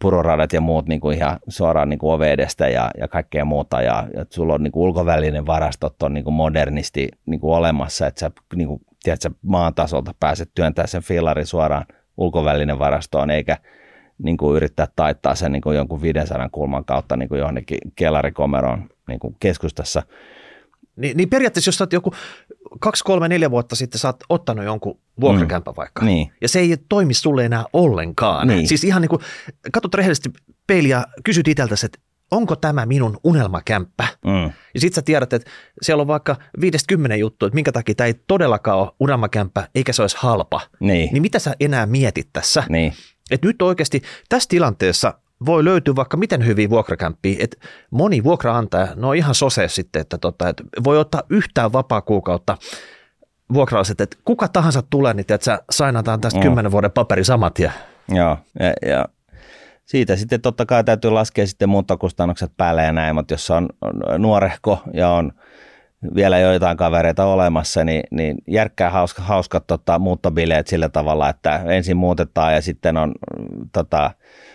[0.00, 3.82] puroradat ja muut niin kuin ihan suoraan niin kuin ove edestä ja, ja kaikkea muuta.
[3.82, 8.06] Ja, ja sulla on niin kuin ulkovälinen varastot on niin kuin modernisti niin kuin olemassa,
[8.06, 11.86] että sä niin kuin, tiedätkö, maan tasolta pääset työntämään sen fillarin suoraan
[12.16, 13.58] ulkovälinen varastoon, eikä
[14.18, 18.88] niin kuin yrittää taittaa sen niin kuin jonkun 500 kulman kautta niin kuin johonkin kellarikomeroon
[19.08, 20.02] niin kuin keskustassa.
[20.96, 22.12] Niin, niin periaatteessa, jos sä oot joku
[22.80, 26.32] kaksi, kolme, neljä vuotta sitten sä oot ottanut jonkun vuokrakämpän vaikka, Niin.
[26.40, 28.48] ja se ei toimi sulle enää ollenkaan.
[28.48, 28.68] Niin.
[28.68, 29.20] Siis ihan niin kuin,
[29.72, 30.30] katsot rehellisesti
[30.66, 31.98] peiliä kysyt itseltäsi, että
[32.32, 34.06] onko tämä minun unelmakämppä?
[34.24, 34.52] Mm.
[34.74, 35.50] Ja sit sä tiedät, että
[35.82, 40.02] siellä on vaikka 50 juttu, että minkä takia tämä ei todellakaan ole unelmakämppä, eikä se
[40.02, 40.60] olisi halpa.
[40.80, 41.12] Niin.
[41.12, 42.64] Niin mitä sä enää mietit tässä?
[42.68, 42.92] Niin.
[43.30, 45.14] Että nyt oikeasti tässä tilanteessa
[45.46, 47.56] voi löytyä vaikka miten hyviä vuokrakämppiä, että
[47.90, 52.56] moni vuokraantaja, ne on ihan sose sitten, että, tota, että voi ottaa yhtään vapaa kuukautta
[53.52, 56.42] vuokralaiset, että kuka tahansa tulee, niin että sä sainataan tästä Mm.
[56.42, 57.72] kymmenen vuoden paperi samat ja
[58.08, 59.04] Joo, ja, ja
[59.84, 63.68] siitä sitten totta kai täytyy laskea sitten muuttokustannukset päälle ja näin, mutta jos on
[64.18, 65.32] nuorehko ja on
[66.14, 71.96] vielä joitain kavereita olemassa, niin, niin järkkää hauska, hauskat tota, muuttobileet sillä tavalla, että ensin
[71.96, 73.12] muutetaan ja sitten on
[73.72, 74.10] tota,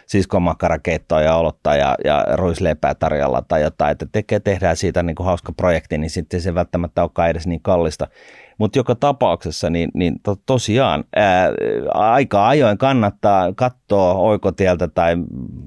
[0.05, 5.15] siskon makkarakeittoa ja olottaa ja, ja ruisleipää tarjolla tai jotain, että tekee, tehdään siitä niin
[5.15, 8.07] kuin hauska projekti, niin sitten se välttämättä olekaan edes niin kallista.
[8.57, 11.49] Mutta joka tapauksessa, niin, niin to, tosiaan ää,
[11.93, 15.15] aika ajoin kannattaa katsoa oikotieltä tai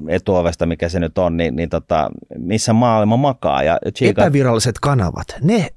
[0.08, 3.62] etuovesta, mikä se nyt on, niin, niin tota, missä maailma makaa.
[3.62, 5.68] Ja tsiikaa- epäviralliset kanavat, ne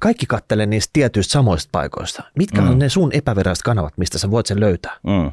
[0.00, 2.22] kaikki kattelee niistä tietyistä samoista paikoista.
[2.38, 2.70] Mitkä Mm.
[2.70, 4.92] on ne sun epäviralliset kanavat, mistä sä voit sen löytää?
[5.06, 5.30] mm,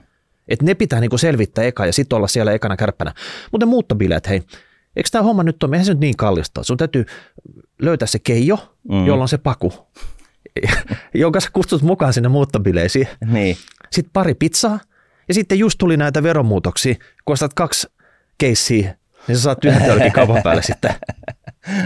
[0.47, 3.13] Et ne pitää niinku selvittää eka ja sitten olla siellä ekana kärppänä.
[3.51, 4.41] Mutta muuttobileet, hei,
[4.95, 6.63] eikö tämä homma nyt ole, eihän se nyt niin kallista.
[6.63, 7.05] Sun täytyy
[7.81, 8.57] löytää se keijo,
[8.91, 9.05] mm.
[9.05, 9.73] jolla on se paku,
[11.13, 13.07] jonka sä kutsut mukaan sinne muuttobileisiin.
[13.25, 13.57] niin,
[13.91, 14.79] Sitten pari pizzaa
[15.27, 16.95] ja sitten just tuli näitä veromuutoksia.
[17.25, 17.87] Kun ostat kaksi
[18.37, 18.95] keissiä,
[19.27, 20.93] niin sä saat yhden tölkin kaupan päälle sitten.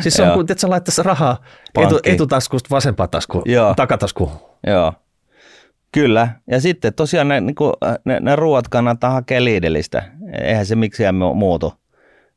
[0.02, 1.44] Siis se on kuin, että sä laittaisi rahaa
[1.82, 3.74] etu, etutaskusta vasempaan taskuun, Joo.
[3.76, 4.32] takataskuun.
[4.68, 4.94] joo.
[5.92, 6.28] Kyllä.
[6.52, 7.74] Ja sitten tosiaan ne, niin kuin,
[8.06, 10.04] ne, ne ruoat kannattaa hakea liidelistä.
[10.42, 11.74] Eihän se miksiään mu- muutu.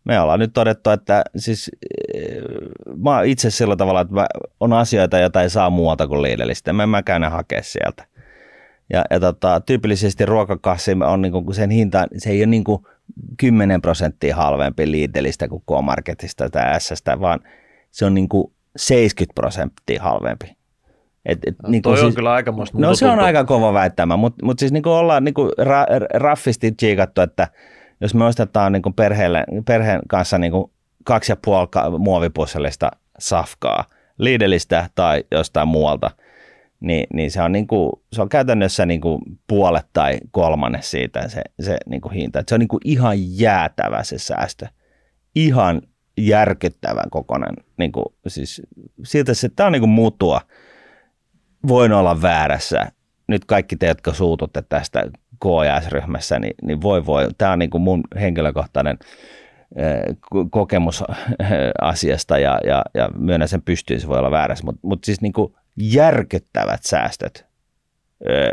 [0.04, 1.70] Me ollaan nyt todettu, että siis
[2.14, 2.42] eh,
[3.02, 4.26] mä oon itse sillä tavalla, että mä,
[4.60, 6.72] on asioita, joita ei saa muualta kuin liidelistä.
[6.72, 8.06] Mä en mä käyn hakea sieltä.
[8.92, 12.86] Ja, ja tota, tyypillisesti ruokakassi on niinku, sen hinta, se ei ole niinku
[13.36, 17.40] 10 prosenttia halvempi liidelistä kuin K-Marketista tai Sstä, vaan
[17.90, 20.56] se on niinku 70 prosenttia halvempi.
[21.26, 24.44] Et, et, niinku Toi on siis- kyllä aikamoista No se on aika kova väittämä, mutta
[24.46, 27.48] mut siis niinku ollaan niinku ra, raffisti tsiikattu, että
[28.02, 30.72] jos me ostetaan niinku perheelle, perheen kanssa niinku
[31.04, 33.84] kaksi ja puoli muovipussellista safkaa
[34.18, 36.10] Liidelistä tai jostain muualta,
[36.80, 41.28] niin, niin se, on niin kuin, se on käytännössä niin kuin puolet tai kolmannes siitä
[41.28, 42.38] se, se niin kuin hinta.
[42.38, 44.66] Et se on niin kuin ihan jäätävä se säästö.
[45.34, 45.82] Ihan
[46.18, 47.54] järkyttävän kokonen.
[47.78, 48.62] Niin kuin, siis
[49.04, 50.40] siltä se, tämä on niin kuin mutua.
[51.68, 52.92] Voin olla väärässä.
[53.26, 55.04] Nyt kaikki te, jotka suututte tästä
[55.42, 57.28] KJS-ryhmässä, niin, niin voi voi.
[57.38, 58.98] Tämä on niin kuin mun henkilökohtainen
[60.50, 61.04] kokemus
[61.80, 65.32] asiasta ja, ja, ja myönnän sen pystyyn, se voi olla väärässä, mutta mut siis niin
[65.32, 67.46] kuin järkyttävät säästöt
[68.30, 68.50] ö,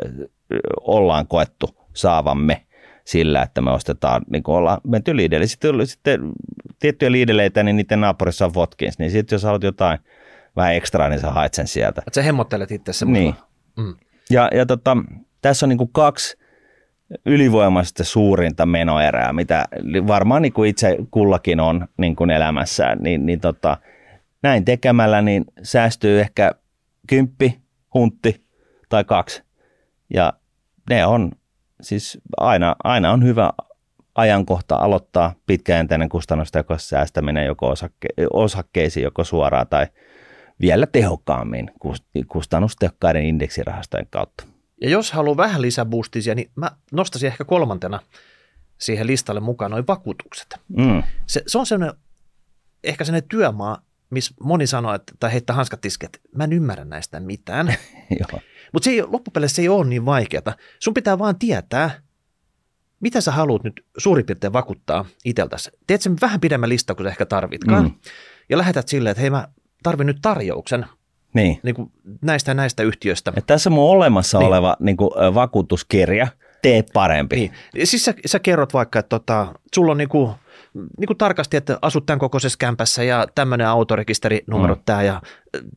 [0.81, 2.65] ollaan koettu saavamme
[3.05, 5.47] sillä, että me ostetaan, niin kuin ollaan menty liidelle.
[5.47, 6.31] Sitten, sitten
[6.79, 9.99] tiettyjä liideleitä, niin niiden naapurissa on Watkins, niin sitten jos haluat jotain
[10.55, 12.01] vähän ekstraa, niin sä haet sen sieltä.
[12.07, 13.35] Että sä hemmottelet itse se Niin.
[13.77, 13.95] Mm.
[14.29, 14.97] Ja, ja tota,
[15.41, 16.38] tässä on niin kuin kaksi
[17.25, 19.65] ylivoimaisesti suurinta menoerää, mitä
[20.07, 23.77] varmaan niin kuin itse kullakin on niin kuin elämässään, niin, niin tota,
[24.43, 26.51] näin tekemällä niin säästyy ehkä
[27.07, 27.59] kymppi,
[27.93, 28.45] huntti
[28.89, 29.43] tai kaksi.
[30.13, 30.33] Ja
[30.89, 31.31] ne on
[31.81, 33.53] siis aina, aina on hyvä
[34.15, 36.09] ajankohta aloittaa pitkäjänteinen
[36.55, 39.87] joko säästäminen joko osakke, osakkeisiin, joko suoraan tai
[40.61, 41.71] vielä tehokkaammin
[42.27, 44.58] kustannustehokkaiden indeksirahastojen kautta.
[44.81, 47.99] Ja jos haluaa vähän lisäboostisia, niin mä nostaisin ehkä kolmantena
[48.77, 50.59] siihen listalle mukaan noin vakuutukset.
[50.77, 51.03] Mm.
[51.27, 51.99] Se, se on sellainen,
[52.83, 57.19] ehkä sellainen työmaa, missä moni sanoo, että, tai heittää hanskat että mä en ymmärrä näistä
[57.19, 57.67] mitään.
[58.73, 60.55] Mutta se ei, loppupeleissä se ei ole niin vaikeaa.
[60.79, 62.01] Sun pitää vaan tietää,
[62.99, 65.71] mitä sä haluat nyt suurin piirtein vakuuttaa itseltäsi.
[65.87, 67.83] Teet sen vähän pidemmän lista kuin sä ehkä tarvitkaan.
[67.83, 67.91] Mm.
[68.49, 69.47] Ja lähetät silleen, että hei mä
[69.83, 70.85] tarvin nyt tarjouksen–
[71.33, 71.59] niin.
[71.63, 73.33] Niin kuin näistä näistä yhtiöistä.
[73.35, 74.47] Et tässä mun olemassa niin.
[74.47, 76.27] oleva niin kuin, vakuutuskirja,
[76.61, 77.35] tee parempi.
[77.35, 77.51] Niin.
[77.87, 80.31] Siis sä, sä kerrot vaikka, että tota, sulla on niin kuin,
[80.73, 84.81] niin kuin tarkasti, että asut tämän kokoisessa kämpässä ja tämmöinen autorekisterinumero mm.
[84.85, 85.21] tämä ja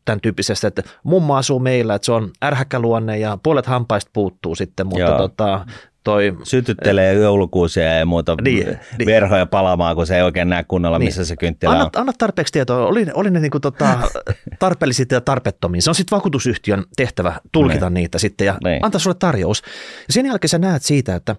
[0.04, 4.86] tämän tyyppisestä, että mummo asuu meillä, että se on ärhäkkäluonne ja puolet hampaista puuttuu sitten,
[4.86, 5.66] mutta tota,
[6.04, 6.36] toi...
[6.42, 9.06] Sytyttelee joulukuusia ja muuta niin, niin.
[9.06, 11.06] verhoja palaamaan, kun se ei oikein näe kunnolla, niin.
[11.06, 11.90] missä se kynttilä anna, on.
[11.96, 12.86] Anna tarpeeksi tietoa.
[12.86, 13.98] Oli, oli ne niinku tota,
[14.58, 15.82] tarpeellisia ja tarpeettomia.
[15.82, 17.94] Se on sitten vakuutusyhtiön tehtävä tulkita niin.
[17.94, 18.84] niitä sitten ja niin.
[18.84, 19.62] antaa sulle tarjous.
[20.08, 21.36] Ja sen jälkeen sä näet siitä, että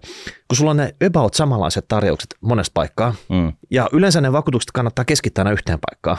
[0.48, 3.52] kun sulla on ne about samanlaiset tarjoukset monesta paikkaa, mm.
[3.70, 6.18] ja yleensä ne vakuutukset kannattaa keskittää aina yhteen paikkaan.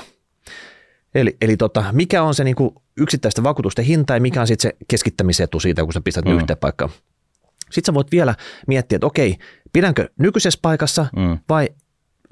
[1.15, 4.77] Eli, eli tota, mikä on se niinku yksittäisten vakuutusten hinta ja mikä on sitten se
[4.87, 6.35] keskittämisetu siitä, kun sä pistät mm.
[6.35, 6.91] yhteen paikkaan.
[7.71, 8.35] Sitten sä voit vielä
[8.67, 9.37] miettiä, että okei,
[9.73, 11.37] pidänkö nykyisessä paikassa mm.
[11.49, 11.69] vai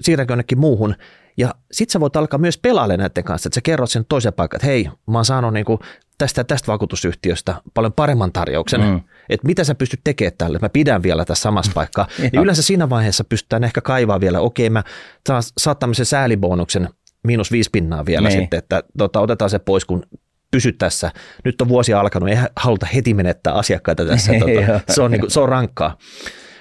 [0.00, 0.94] siirränkö jonnekin muuhun.
[1.36, 4.56] Ja sitten sä voit alkaa myös pelailemaan näiden kanssa, että sä kerrot sen toisen paikan,
[4.58, 5.80] että hei, mä oon saanut niinku
[6.18, 9.00] tästä tästä vakuutusyhtiöstä paljon paremman tarjouksen, mm.
[9.28, 12.08] että mitä sä pystyt tekemään tälle, mä pidän vielä tässä samassa paikkaa.
[12.32, 14.84] ja yleensä siinä vaiheessa pystytään ehkä kaivaa vielä, okei, mä
[15.28, 16.88] saan, saat tämmöisen säälibonuksen
[17.24, 18.40] miinus viisi pinnaa vielä niin.
[18.40, 20.06] sitten, että tota, otetaan se pois, kun
[20.54, 21.10] pysy tässä.
[21.44, 24.32] Nyt on vuosi alkanut, ei haluta heti menettää asiakkaita tässä.
[24.38, 25.98] Tuota, se, on, niin kuin, se on rankkaa.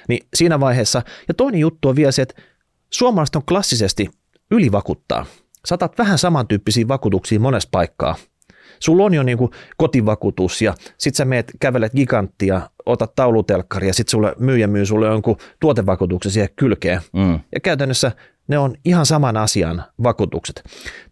[0.10, 1.02] Niin siinä vaiheessa.
[1.28, 2.42] Ja toinen juttu on vielä se, että
[2.90, 4.10] suomalaiset on klassisesti
[4.52, 5.26] ylivakuttaa.
[5.66, 8.16] Saatat vähän samantyyppisiä vakuutuksia monessa paikkaa.
[8.80, 13.94] Sulla on jo niin kuin kotivakuutus ja sit sä meet, kävelet giganttia, otat taulutelkkari ja
[13.94, 17.02] sit sulle myyjä myy sulle jonkun tuotevakuutuksen siihen kylkeen.
[17.14, 17.40] Mm.
[17.56, 18.12] Ja käytännössä
[18.48, 20.64] ne on ihan saman asian vakuutukset.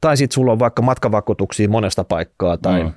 [0.02, 2.94] Tai sitten sulla on vaikka matkavakuutuksia monesta paikkaa tai, mm.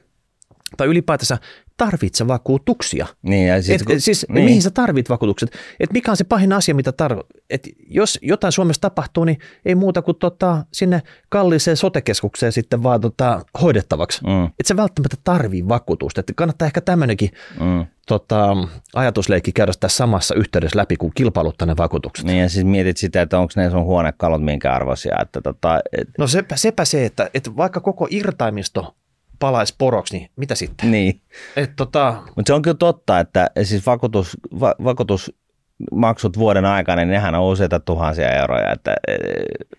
[0.76, 1.39] tai ylipäätänsä
[1.76, 3.06] tarvitse vakuutuksia.
[3.22, 4.44] Niin, ja sit, et, kun, siis niin.
[4.44, 5.50] mihin sä tarvit vakuutukset?
[5.80, 7.26] Et mikä on se pahin asia, mitä tarvit?
[7.50, 13.00] Et jos jotain Suomessa tapahtuu, niin ei muuta kuin tota, sinne kalliiseen sotekeskukseen sitten vaan
[13.00, 14.24] tota, hoidettavaksi.
[14.24, 14.44] Mm.
[14.44, 16.20] Et sä välttämättä tarvii vakuutusta.
[16.20, 17.86] Et kannattaa ehkä tämmöinenkin mm.
[18.06, 18.56] tota,
[18.94, 22.26] ajatusleikki käydä tässä samassa yhteydessä läpi, kuin kilpailuttaa ne vakuutukset.
[22.26, 25.16] Niin ja siis mietit sitä, että onko ne sun huonekalot minkä arvoisia.
[25.22, 26.08] Että tota, et...
[26.18, 28.94] No sepä, sepä se, että, että vaikka koko irtaimisto
[29.39, 30.91] palaisi poroksi, niin mitä sitten?
[30.91, 31.20] Niin.
[31.76, 32.22] tota...
[32.26, 37.53] Mutta se on kyllä totta, että siis vakuutus, va, vakuutusmaksut vuoden aikana, niin nehän on
[37.53, 38.72] useita tuhansia euroja.
[38.72, 38.95] Että...
[39.09, 39.14] E-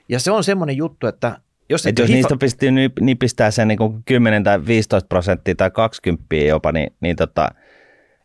[0.09, 1.39] ja se on semmoinen juttu, että
[1.69, 2.15] jos, et jos hifa...
[2.15, 7.49] niistä pystyy nipistää sen niin 10 tai 15 prosenttia tai 20 jopa, niin, niin tota,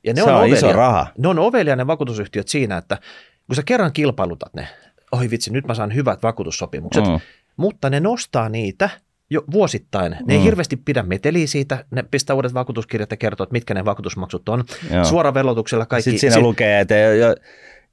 [0.05, 1.07] ja ne se on, on ovelia, iso raha.
[1.19, 2.99] Ne on ovelia ne vakuutusyhtiöt siinä, että
[3.47, 4.69] kun sä kerran kilpailutat ne,
[5.13, 7.21] oi vitsi, nyt mä saan hyvät vakuutussopimukset, mm.
[7.57, 8.91] mutta ne nostaa niitä–
[9.31, 10.13] jo vuosittain.
[10.13, 10.31] Ne mm.
[10.31, 14.49] ei hirveästi pidä meteliä siitä, ne pistää uudet vakuutuskirjat ja kertoo, että mitkä ne vakuutusmaksut
[14.49, 14.65] on.
[14.95, 15.05] Joo.
[15.05, 16.11] Suoravelotuksella kaikki.
[16.11, 16.43] Sitten siinä sit...
[16.43, 17.35] lukee, että jo,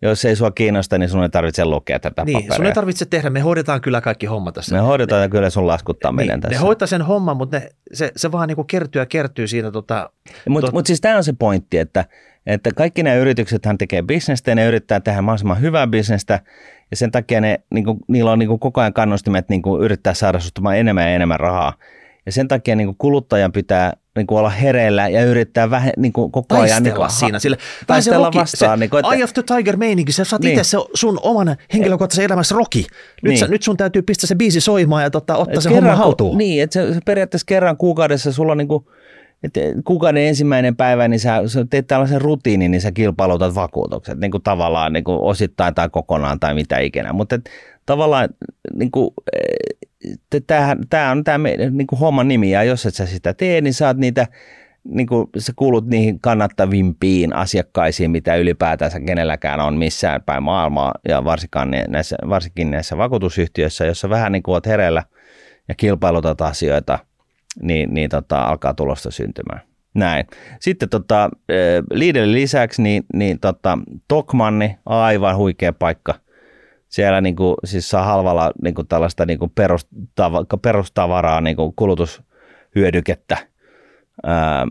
[0.01, 2.55] jos ei sua kiinnosta, niin sun ei tarvitse lukea tätä niin, paperia.
[2.55, 4.75] sun ei tarvitse tehdä, me hoidetaan kyllä kaikki homma tässä.
[4.75, 6.59] Me hoidetaan ne, kyllä sun laskuttaminen niin, tässä.
[6.59, 9.71] Ne hoitaa sen homman, mutta ne, se, se vaan niin kertyy ja kertyy siinä.
[9.71, 10.09] Tota,
[10.49, 10.73] mutta tot...
[10.73, 12.05] mut siis tämä on se pointti, että,
[12.45, 16.39] että kaikki nämä yritykset tekee bisnestä ja ne yrittää tehdä mahdollisimman hyvää bisnestä
[16.91, 19.81] ja sen takia ne, niin kuin, niillä on niin kuin koko ajan kannustimet niin kuin
[19.81, 21.73] yrittää saada sustamaan enemmän ja enemmän rahaa.
[22.25, 26.13] Ja sen takia niin kuin kuluttajan pitää niin kuin olla hereillä ja yrittää vähän niin
[26.13, 27.39] kuin koko ajan niin kuin, siinä.
[27.39, 27.57] Sille,
[27.87, 28.77] taistella roki, vastaan.
[28.77, 30.53] Se, niin kuin, että, Eye of the Tiger meininki, sä saat niin.
[30.53, 32.79] itse se sun oman henkilökohtaisen elämässä roki.
[33.21, 33.39] Nyt, niin.
[33.39, 36.37] sä, nyt sun täytyy pistää se biisi soimaan ja tota, ottaa et se homma haltuun.
[36.37, 38.85] Niin, että se, se periaatteessa kerran kuukaudessa sulla on niin kuin,
[39.43, 44.19] että kuukauden ensimmäinen päivä, niin sä, sä teet tällaisen rutiinin, niin sä kilpailutat vakuutukset.
[44.19, 47.13] Niin kuin tavallaan niin kuin osittain tai kokonaan tai mitä ikinä.
[47.13, 47.39] Mutta
[47.85, 48.29] tavallaan
[48.73, 49.09] niin kuin,
[50.89, 52.51] tämä on tämä niin kuin homman nimi.
[52.51, 54.27] Ja jos et sä sitä tee, niin saat niitä
[54.83, 60.93] niin kuin sä kuulut niihin kannattavimpiin asiakkaisiin, mitä ylipäätänsä kenelläkään on missään päin maailmaa.
[61.07, 65.03] Ja varsinkin näissä, varsinkin näissä vakuutusyhtiöissä, jossa vähän niin kuin oot hereillä
[65.67, 66.99] ja kilpailutat asioita,
[67.61, 69.61] niin, niin tota, alkaa tulosta syntymään.
[69.93, 70.25] Näin.
[70.59, 71.29] Sitten tota,
[71.91, 73.77] Lidlin lisäksi niin, niin tota,
[74.07, 76.13] Tokmanni, aivan huikea paikka–
[76.89, 81.73] siellä niin kuin, siis saa halvalla niin kuin tällaista niin kuin perustava, perustavaraa, niin kuin
[81.75, 83.37] kulutushyödykettä.
[84.23, 84.67] Ää,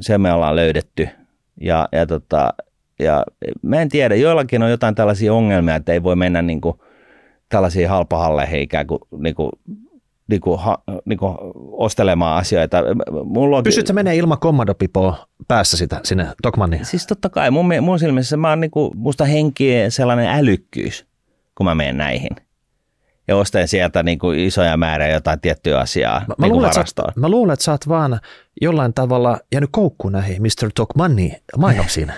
[0.00, 1.08] se me ollaan löydetty.
[1.60, 2.54] Ja, ja, tota,
[2.98, 3.24] ja
[3.62, 6.78] mä en tiedä, joillakin on jotain tällaisia ongelmia, että ei voi mennä niin kuin
[7.48, 9.50] tällaisiin halpahalleihin ikään kuin, niin kuin
[10.28, 11.36] niin kuin, ha, niin kuin
[11.72, 12.82] ostelemaan asioita.
[13.24, 13.64] Mulla on...
[13.64, 16.84] Pystytkö menee ilman kommandopipoa päässä sitä sinne Tokmanniin?
[16.84, 21.06] Siis totta kai, mun, mun silmissä mä oon niin kuin, musta henki sellainen älykkyys
[21.54, 22.30] kun mä menen näihin.
[23.28, 27.12] Ja ostan sieltä niin kuin isoja määriä jotain tiettyä asiaa mä, niin mä, luulen, varastoon.
[27.14, 28.20] Sä, mä luulen, että sä oot vaan
[28.60, 30.70] jollain tavalla jäänyt koukkuun näihin Mr.
[30.74, 32.12] Talk Money mainoksiin.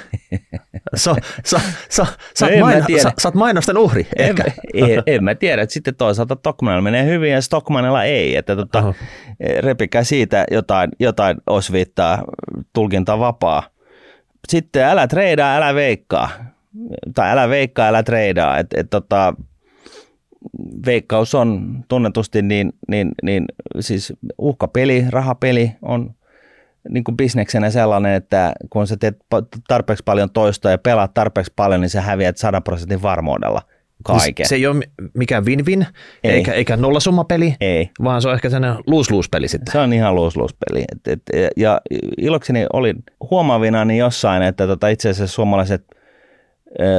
[0.95, 4.07] sä, sä, sä, sä, no maino, sä, sä oot mainosten uhri.
[4.19, 4.45] Ehkä.
[4.75, 5.63] En, en, en mä tiedä.
[5.63, 8.37] Että sitten toisaalta Tokmanilla menee hyvin ja Stockmanilla ei.
[8.37, 8.95] Että tota,
[9.59, 12.23] repikää siitä jotain, jotain osviittaa,
[12.73, 13.63] tulkinta vapaa.
[14.49, 16.31] Sitten älä treidaa, älä veikkaa
[17.15, 18.59] tai älä veikkaa, älä treidaa.
[18.59, 19.35] Et, et, tota,
[20.87, 23.45] veikkaus on tunnetusti niin, niin, niin
[23.81, 26.15] siis uhkapeli, rahapeli on
[26.89, 29.17] niin kuin bisneksenä sellainen, että kun sä teet
[29.69, 33.63] tarpeeksi paljon toista ja pelaat tarpeeksi paljon, niin sä häviät 100 prosentin varmuudella
[34.05, 34.47] kaiken.
[34.47, 34.85] Se ei ole
[35.15, 35.87] mikään win-win,
[36.25, 36.33] ei.
[36.33, 37.91] eikä, eikä nollasummapeli, ei.
[38.05, 39.73] vaan se on ehkä sellainen lose-lose-peli sitten.
[39.73, 40.85] Se on ihan lose-lose-peli.
[40.93, 41.81] Et, et, ja
[42.19, 42.95] ilokseni oli
[43.31, 45.85] huomaavina niin jossain, että tota, itse asiassa suomalaiset–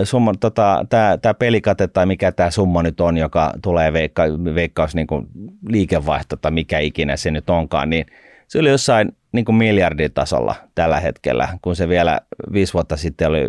[0.04, 0.86] summa, tota,
[1.22, 4.24] tämä, pelikate tai mikä tämä summa nyt on, joka tulee veikka,
[4.56, 5.28] veikkaus niin kuin
[5.70, 8.06] liikevaihto tai mikä ikinä se nyt onkaan, niin
[8.48, 12.20] se oli jossain niin kuin miljarditasolla tällä hetkellä, kun se vielä
[12.54, 13.48] viisi vuotta sitten oli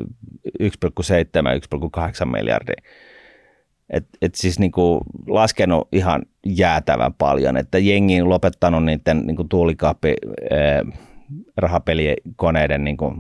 [0.62, 2.82] 1,7-1,8 miljardia.
[3.90, 9.36] Et, et siis niin kuin laskenut ihan jäätävän paljon, että jengi on lopettanut niiden niin
[9.36, 10.14] kuin tuulikaappi
[10.50, 10.82] eh,
[11.56, 13.14] rahapelikoneiden niin kuin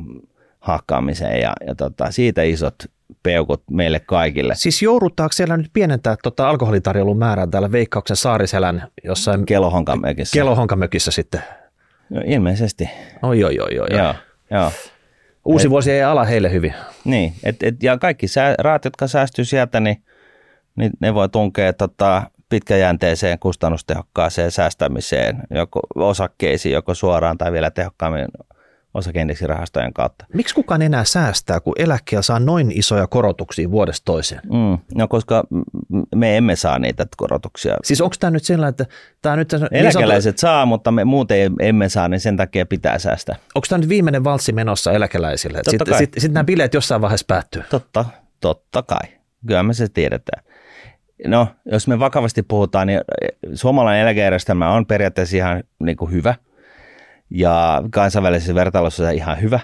[0.60, 2.74] hakkaamiseen ja, ja tota, siitä isot
[3.22, 4.54] peukut meille kaikille.
[4.56, 9.46] Siis joudutaanko siellä nyt pienentää tota alkoholitarjoulun määrää täällä Veikkauksen Saariselän jossain...
[9.46, 10.34] Kelohonkamökissä.
[10.34, 11.42] Kelohonkamökissä sitten.
[12.10, 12.90] No, ilmeisesti.
[13.22, 13.98] Oi, oi, oi, oi.
[13.98, 14.14] Joo,
[14.50, 14.72] joo.
[15.44, 16.74] Uusi et, vuosi ei ala heille hyvin.
[17.04, 20.02] Niin, et, et, ja kaikki sää, raat, jotka säästyy sieltä, niin,
[20.76, 28.26] niin ne voi tunkea tota, pitkäjänteiseen kustannustehokkaaseen säästämiseen, joko osakkeisiin, joko suoraan tai vielä tehokkaammin
[28.98, 30.24] osakeindeksirahastojen kautta.
[30.34, 34.40] Miksi kukaan enää säästää, kun eläkkeellä saa noin isoja korotuksia vuodesta toiseen?
[34.44, 35.44] Mm, no koska
[36.14, 37.76] me emme saa niitä korotuksia.
[37.84, 38.86] Siis onko tämä nyt sellainen, että
[39.22, 39.52] tämä nyt...
[39.70, 43.36] Eläkeläiset niin saa, mutta me muuten emme saa, niin sen takia pitää säästää.
[43.54, 45.60] Onko tämä nyt viimeinen valssi menossa eläkeläisille?
[45.70, 47.62] Sitten sit, sit nämä bileet jossain vaiheessa päättyy.
[47.70, 48.04] Totta,
[48.40, 49.08] totta kai.
[49.46, 50.44] Kyllä me se tiedetään.
[51.26, 53.00] No, jos me vakavasti puhutaan, niin
[53.54, 56.34] suomalainen eläkejärjestelmä on periaatteessa ihan niin kuin hyvä–
[57.30, 59.60] ja kansainvälisessä vertailussa se on ihan hyvä,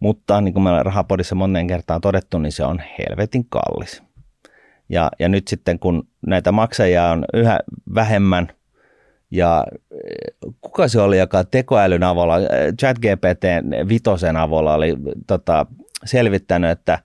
[0.00, 4.02] mutta niin kuin me ollaan Rahapodissa moneen kertaan todettu, niin se on helvetin kallis.
[4.88, 7.60] Ja, ja nyt sitten kun näitä maksajia on yhä
[7.94, 8.48] vähemmän,
[9.30, 13.44] ja eh, kuka se oli, joka tekoälyn avulla, eh, ChatGPT
[13.88, 14.96] vitosen avulla oli
[15.26, 15.66] tota,
[16.04, 16.98] selvittänyt, että,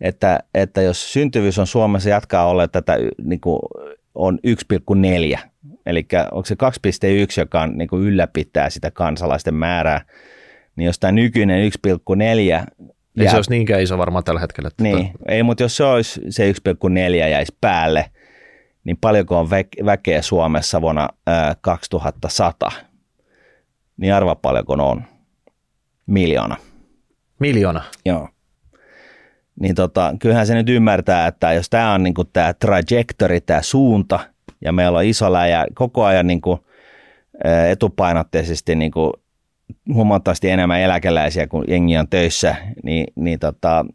[0.00, 3.60] että, että jos syntyvyys on Suomessa jatkaa olla tätä niin kuin
[4.14, 5.38] on 1,4
[5.88, 10.00] Eli onko se 2,1, joka on, niin kuin ylläpitää sitä kansalaisten määrää,
[10.76, 12.66] niin jos tämä nykyinen 1,4 ei jää,
[13.30, 14.68] se olisi niinkään iso varmaan tällä hetkellä.
[14.68, 15.24] Että niin, tota...
[15.28, 18.10] ei, mutta jos se olisi se 1,4 jäisi päälle,
[18.84, 22.72] niin paljonko on vä- väkeä Suomessa vuonna ää, 2100?
[23.96, 25.02] Niin arva paljonko on.
[26.06, 26.56] Miljoona.
[27.38, 27.82] Miljoona?
[28.04, 28.28] Joo.
[29.60, 34.20] Niin tota, kyllähän se nyt ymmärtää, että jos tämä on niinku tämä trajectory, tämä suunta–
[34.64, 36.58] ja meillä on iso läjä koko ajan niin kuin,
[37.70, 39.12] etupainotteisesti niin kuin,
[39.94, 43.86] huomattavasti enemmän eläkeläisiä kuin jengi on töissä, niin, niin tota,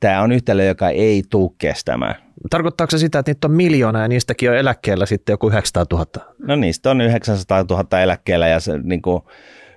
[0.00, 2.14] tämä on yhtälö, joka ei tule kestämään.
[2.50, 6.06] Tarkoittaako se sitä, että niitä on miljoona ja niistäkin on eläkkeellä sitten joku 900 000?
[6.38, 9.22] No niistä on 900 000 eläkkeellä ja se niin kuin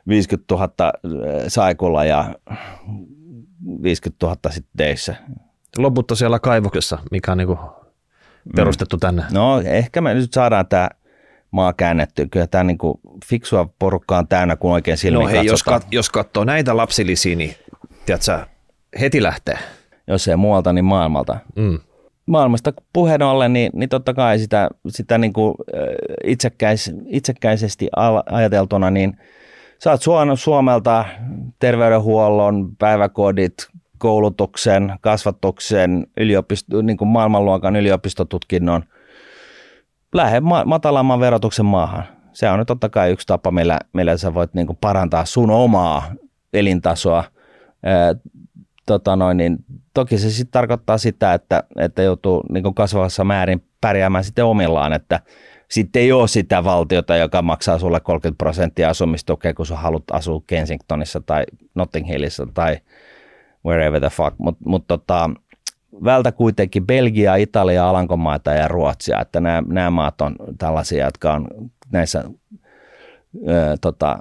[0.08, 0.70] 50 000
[1.48, 2.36] saikulla ja
[3.84, 5.16] 50 000 sitten teissä.
[5.78, 7.60] Loput on siellä kaivoksessa, mikä on niin kuin
[8.56, 9.24] perustettu tänne.
[9.32, 10.89] No ehkä me nyt saadaan tämä
[11.52, 12.28] maa käännetty.
[12.32, 15.82] Kyllä tämä niin kuin fiksua porukkaa on täynnä, kun oikein silmiin No hei, jos, katsotaan.
[15.82, 17.56] kat, jos katsoo näitä lapsilisiä, niin
[18.06, 18.39] tiedätkö,
[19.00, 19.58] heti lähtee.
[20.08, 21.38] Jos ei muualta, niin maailmalta.
[21.56, 21.80] Mm.
[22.26, 25.56] Maailmasta puheen ollen, niin, niin totta kai sitä, sitä niin kuin
[26.24, 27.89] itsekkäis, itsekkäisesti
[28.32, 29.18] ajateltuna, niin
[29.80, 30.02] saat
[30.36, 31.06] Suomelta
[31.60, 33.54] terveydenhuollon, päiväkodit,
[34.02, 38.84] koulutuksen, kasvatuksen, yliopisto, niin kuin maailmanluokan yliopistotutkinnon
[40.14, 42.04] lähde ma- matalamman verotuksen maahan.
[42.34, 45.49] Se on nyt totta kai yksi tapa, millä, millä sä voit niin kuin parantaa sun
[45.49, 46.12] omaa
[46.54, 47.24] elintasoa.
[47.84, 48.16] Ää,
[48.86, 49.58] tota noin, niin
[49.93, 54.93] toki se sitten tarkoittaa sitä, että, että joutuu niin kuin kasvavassa määrin pärjäämään sitten omillaan,
[54.93, 55.20] että
[55.70, 60.41] sitten ei ole sitä valtiota, joka maksaa sulle 30 prosenttia asumistukea, kun sä haluat asua
[60.47, 61.43] Kensingtonissa tai
[61.76, 62.78] Notting Hillissä tai
[63.66, 64.36] wherever the fuck.
[64.38, 65.30] Mutta mut tota,
[66.03, 71.47] vältä kuitenkin Belgia, Italia, Alankomaita ja Ruotsia, että nämä, nämä maat on tällaisia, jotka on
[71.91, 72.24] näissä
[73.47, 74.20] ö, tota,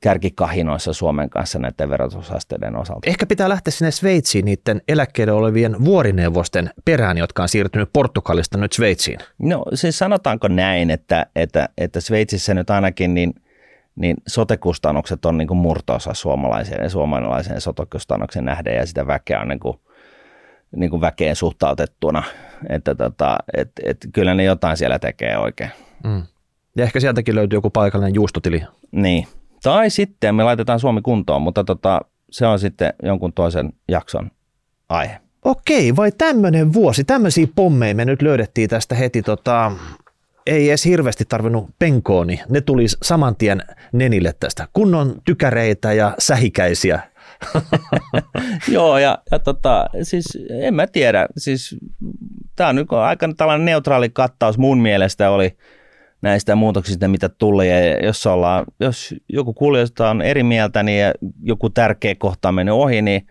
[0.00, 3.10] kärkikahinoissa Suomen kanssa näiden verotusasteiden osalta.
[3.10, 8.72] Ehkä pitää lähteä sinne Sveitsiin niiden eläkkeellä olevien vuorineuvosten perään, jotka on siirtynyt Portugalista nyt
[8.72, 9.18] Sveitsiin.
[9.38, 13.34] No siis sanotaanko näin, että, että, että Sveitsissä nyt ainakin niin,
[13.96, 19.48] niin sotekustannukset on niin kuin murtoosa suomalaisen ja suomalaisen sotekustannuksen nähden ja sitä väkeä on
[19.48, 19.80] niin kuin,
[20.76, 22.22] niin kuin väkeen suhtautettuna.
[22.68, 25.70] Että tota, et, et, kyllä ne jotain siellä tekee oikein.
[26.04, 26.22] Mm.
[26.76, 28.62] Ja ehkä sieltäkin löytyy joku paikallinen juustotili.
[28.92, 29.26] Niin.
[29.62, 34.30] Tai sitten me laitetaan Suomi kuntoon, mutta tota, se on sitten jonkun toisen jakson
[34.88, 35.20] aihe.
[35.44, 39.72] Okei, vai tämmöinen vuosi, tämmöisiä pommeja me nyt löydettiin tästä heti, tota,
[40.46, 43.62] ei edes hirveästi tarvinnut penkoon, niin ne tuli saman tien
[43.92, 44.68] nenille tästä.
[44.72, 47.00] Kunnon tykäreitä ja sähikäisiä.
[48.68, 51.76] Joo, ja, ja tota, siis en mä tiedä, siis
[52.56, 55.56] tämä on nyt aika tällainen neutraali kattaus mun mielestä oli
[56.22, 61.12] näistä muutoksista, mitä tuli, ja jos, ollaan, jos joku kuulijoista on eri mieltä, niin ja
[61.42, 63.26] joku tärkeä kohta on mennyt ohi, niin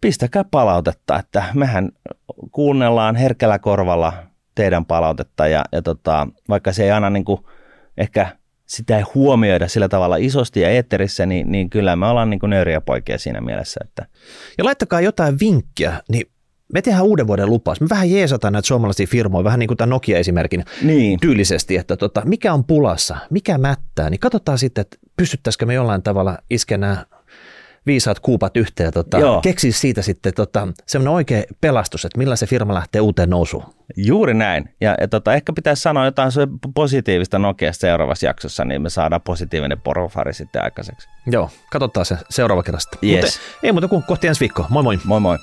[0.00, 1.88] pistäkää palautetta, että mehän
[2.50, 4.12] kuunnellaan herkällä korvalla
[4.58, 7.40] teidän palautetta, ja, ja tota, vaikka se ei aina niin kuin
[7.96, 8.36] ehkä
[8.66, 12.50] sitä ei huomioida sillä tavalla isosti ja eetterissä, niin, niin kyllä me ollaan niin kuin
[12.50, 13.80] nöyriä poikia siinä mielessä.
[13.84, 14.06] Että.
[14.58, 16.26] Ja laittakaa jotain vinkkiä, niin
[16.72, 17.80] me tehdään uuden vuoden lupaus.
[17.80, 21.20] Me vähän jeesataan näitä suomalaisia firmoja, vähän niin kuin tämän Nokia-esimerkin Niin.
[21.20, 26.02] tyylisesti, että tota, mikä on pulassa, mikä mättää, niin katsotaan sitten, että pystyttäisikö me jollain
[26.02, 27.06] tavalla iskeä nämä
[27.88, 29.40] viisaat kuupat yhteen ja tota, Joo.
[29.40, 33.64] keksiä siitä sitten tota, semmoinen oikea pelastus, että millä se firma lähtee uuteen nousuun.
[33.96, 34.74] Juuri näin.
[34.80, 39.22] Ja, ja tota, ehkä pitäisi sanoa jotain se positiivista Nokiasta seuraavassa jaksossa, niin me saadaan
[39.22, 41.08] positiivinen porofari sitten aikaiseksi.
[41.26, 42.98] Joo, katsotaan se seuraava kerrasta.
[43.02, 43.24] Yes.
[43.24, 44.66] Mutta ei muuta kuin kohti ensi viikkoa.
[44.70, 44.98] Moi moi.
[45.04, 45.38] Moi moi.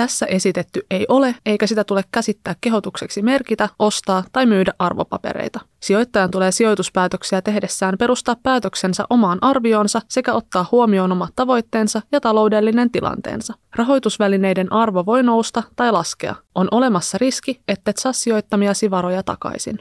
[0.00, 5.60] Tässä esitetty ei ole, eikä sitä tule käsittää kehotukseksi merkitä, ostaa tai myydä arvopapereita.
[5.80, 12.90] Sijoittajan tulee sijoituspäätöksiä tehdessään perustaa päätöksensä omaan arvioonsa sekä ottaa huomioon omat tavoitteensa ja taloudellinen
[12.90, 13.54] tilanteensa.
[13.76, 16.34] Rahoitusvälineiden arvo voi nousta tai laskea.
[16.54, 19.80] On olemassa riski, ettet saa sijoittamiasi varoja takaisin.